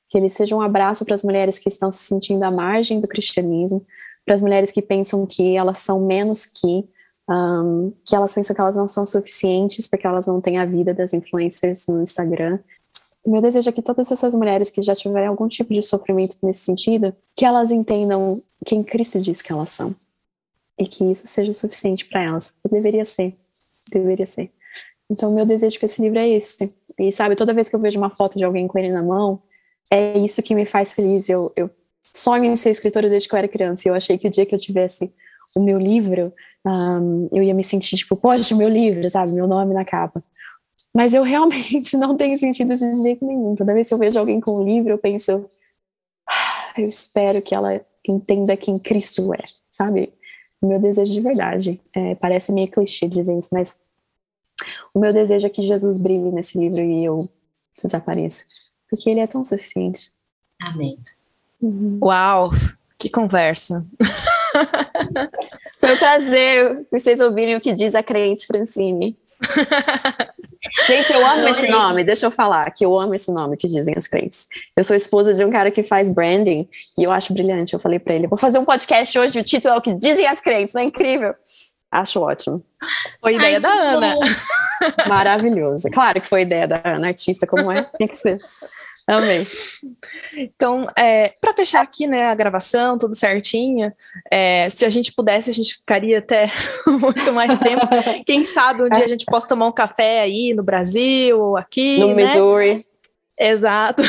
[0.09, 3.09] Que ele seja um abraço para as mulheres que estão se sentindo à margem do
[3.09, 3.85] cristianismo,
[4.25, 6.85] para as mulheres que pensam que elas são menos que,
[7.29, 10.95] um, que elas pensam que elas não são suficientes porque elas não têm a vida
[10.95, 12.59] das influencers no Instagram.
[13.23, 16.37] O meu desejo é que todas essas mulheres que já tiverem algum tipo de sofrimento
[16.43, 19.95] nesse sentido, que elas entendam quem Cristo diz que elas são.
[20.79, 22.57] E que isso seja suficiente para elas.
[22.71, 23.35] Deveria ser.
[23.93, 24.51] Deveria ser.
[25.11, 26.75] Então, meu desejo com esse livro é esse.
[26.99, 29.43] E sabe, toda vez que eu vejo uma foto de alguém com ele na mão,
[29.91, 31.29] é isso que me faz feliz.
[31.29, 31.69] Eu, eu
[32.03, 33.87] sonho em ser escritora desde que eu era criança.
[33.87, 35.13] E eu achei que o dia que eu tivesse
[35.55, 36.33] o meu livro,
[36.65, 39.33] um, eu ia me sentir tipo, poxa, meu livro, sabe?
[39.33, 40.23] Meu nome na capa.
[40.95, 43.55] Mas eu realmente não tenho sentido isso de jeito nenhum.
[43.55, 45.49] Toda vez que eu vejo alguém com um livro, eu penso,
[46.29, 50.13] ah, eu espero que ela entenda quem Cristo é, sabe?
[50.61, 51.81] O meu desejo de verdade.
[51.95, 53.81] É, parece meio clichê dizer isso, mas
[54.93, 57.29] o meu desejo é que Jesus brilhe nesse livro e eu
[57.83, 58.45] desapareça.
[58.89, 60.13] Porque ele é tão suficiente.
[60.61, 60.99] Amém.
[61.63, 61.99] Uhum.
[62.03, 62.51] Uau,
[62.99, 63.87] que conversa.
[65.81, 69.17] Foi um prazer vocês ouvirem o que diz a crente Francine.
[70.87, 72.05] Gente, eu amo esse nome.
[72.05, 74.47] Deixa eu falar que eu amo esse nome que dizem as crentes.
[74.77, 77.73] Eu sou esposa de um cara que faz branding e eu acho brilhante.
[77.73, 79.39] Eu falei para ele: vou fazer um podcast hoje.
[79.39, 80.75] O título é o que dizem as crentes.
[80.75, 81.35] Não é incrível?
[81.91, 82.63] Acho ótimo.
[83.21, 84.15] Foi ideia Ai, da Ana.
[85.09, 85.89] Maravilhoso.
[85.91, 87.83] Claro que foi ideia da Ana, artista como é.
[87.99, 88.39] Tem que ser.
[89.11, 89.45] Amei.
[90.37, 93.93] Então, é, para fechar aqui, né, a gravação, tudo certinho,
[94.31, 96.49] é, se a gente pudesse, a gente ficaria até
[96.87, 97.89] muito mais tempo.
[98.25, 102.15] Quem sabe um dia a gente possa tomar um café aí no Brasil, aqui, No
[102.15, 102.23] né?
[102.23, 102.85] Missouri.
[103.37, 104.03] Exato.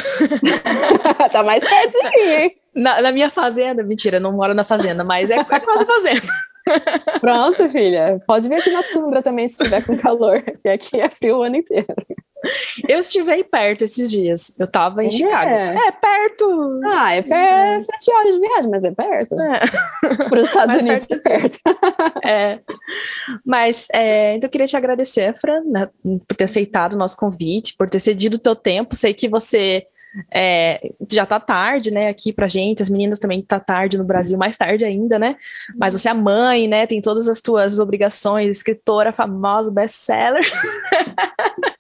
[1.32, 2.52] tá mais pertinho.
[2.76, 6.28] Na, na, minha fazenda, mentira, não moro na fazenda, mas é, é quase fazenda.
[7.20, 8.22] Pronto, filha.
[8.28, 11.42] Pode vir aqui na tundra também se tiver com calor, porque aqui é frio o
[11.42, 11.88] ano inteiro.
[12.88, 14.56] Eu estive aí perto esses dias.
[14.60, 15.12] Eu tava em é.
[15.12, 15.50] Chicago.
[15.50, 16.80] É perto.
[16.86, 17.84] Ah, é perto.
[17.84, 19.36] Sete horas de viagem, mas é perto.
[19.40, 19.60] É.
[20.30, 21.28] Para os Estados mas Unidos perto.
[21.28, 21.60] é perto.
[22.26, 22.60] é.
[23.46, 25.90] Mas é, então eu queria te agradecer, Fran, né,
[26.28, 28.96] por ter aceitado o nosso convite, por ter cedido o teu tempo.
[28.96, 29.86] Sei que você
[30.34, 34.38] é, já tá tarde, né, aqui pra gente, as meninas também tá tarde no Brasil,
[34.38, 35.38] mais tarde ainda, né,
[35.76, 40.44] mas você é mãe, né, tem todas as tuas obrigações, escritora famosa, best-seller.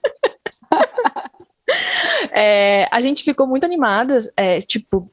[2.32, 5.11] é, a gente ficou muito animada, é, tipo,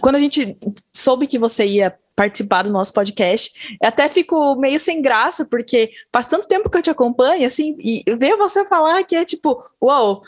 [0.00, 0.56] quando a gente
[0.92, 6.26] soube que você ia participar do nosso podcast, até fico meio sem graça, porque faz
[6.26, 10.22] tanto tempo que eu te acompanho, assim, e ver você falar que é tipo, uau,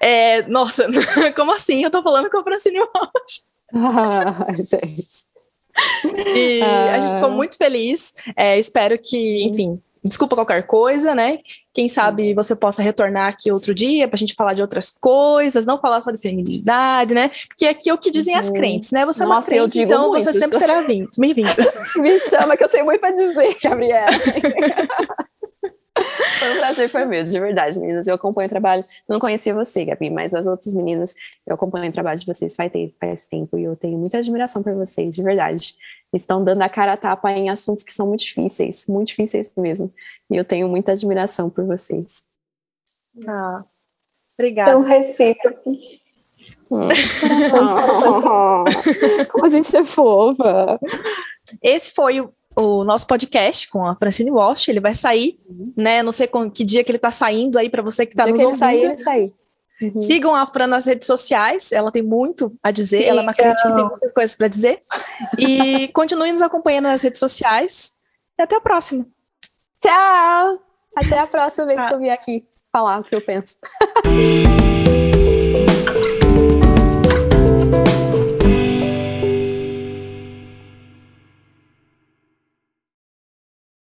[0.00, 0.86] é, nossa,
[1.34, 1.82] como assim?
[1.82, 3.42] Eu tô falando com a Francine Walsh.
[3.74, 5.26] Ah, gente.
[6.36, 6.94] E ah.
[6.94, 8.14] a gente ficou muito feliz.
[8.36, 11.38] É, espero que, enfim, desculpa qualquer coisa, né?
[11.72, 15.64] Quem sabe você possa retornar aqui outro dia para a gente falar de outras coisas,
[15.64, 17.30] não falar só de feminilidade, né?
[17.48, 18.54] Porque aqui é o que dizem as uhum.
[18.54, 19.06] crentes, né?
[19.06, 21.50] Você é uma crente, então muito, você sempre será bem-vindo.
[21.98, 24.06] Me chama que eu tenho muito para dizer, Gabriela.
[25.96, 28.06] Foi um prazer, foi meu, de verdade, meninas.
[28.06, 28.82] Eu acompanho o trabalho.
[29.08, 31.14] Não conhecia você, Gabi, mas as outras meninas,
[31.46, 34.74] eu acompanho o trabalho de vocês faz, faz tempo e eu tenho muita admiração por
[34.74, 35.76] vocês, de verdade.
[36.12, 39.92] Estão dando a cara a tapa em assuntos que são muito difíceis, muito difíceis mesmo.
[40.30, 42.26] E eu tenho muita admiração por vocês.
[43.28, 43.64] Ah,
[44.38, 44.72] obrigada.
[44.72, 45.70] Tão recíproco.
[46.70, 46.88] Hum.
[49.30, 50.78] Como a gente é fofa.
[51.62, 55.72] Esse foi o o nosso podcast com a Francine Walsh, ele vai sair, uhum.
[55.76, 56.02] né?
[56.02, 58.40] Não sei com que dia que ele tá saindo aí para você que tá nos
[58.40, 58.58] que ouvindo.
[58.58, 59.34] Sair, ele sair.
[59.82, 60.00] Uhum.
[60.00, 63.34] Sigam a Fran nas redes sociais, ela tem muito a dizer, Sim, ela é uma
[63.34, 64.82] crítica que tem muitas coisas para dizer.
[65.38, 67.94] E continue nos acompanhando nas redes sociais.
[68.38, 69.06] E até a próxima.
[69.80, 70.62] Tchau!
[70.96, 73.58] Até a próxima vez que eu vier aqui falar o que eu penso.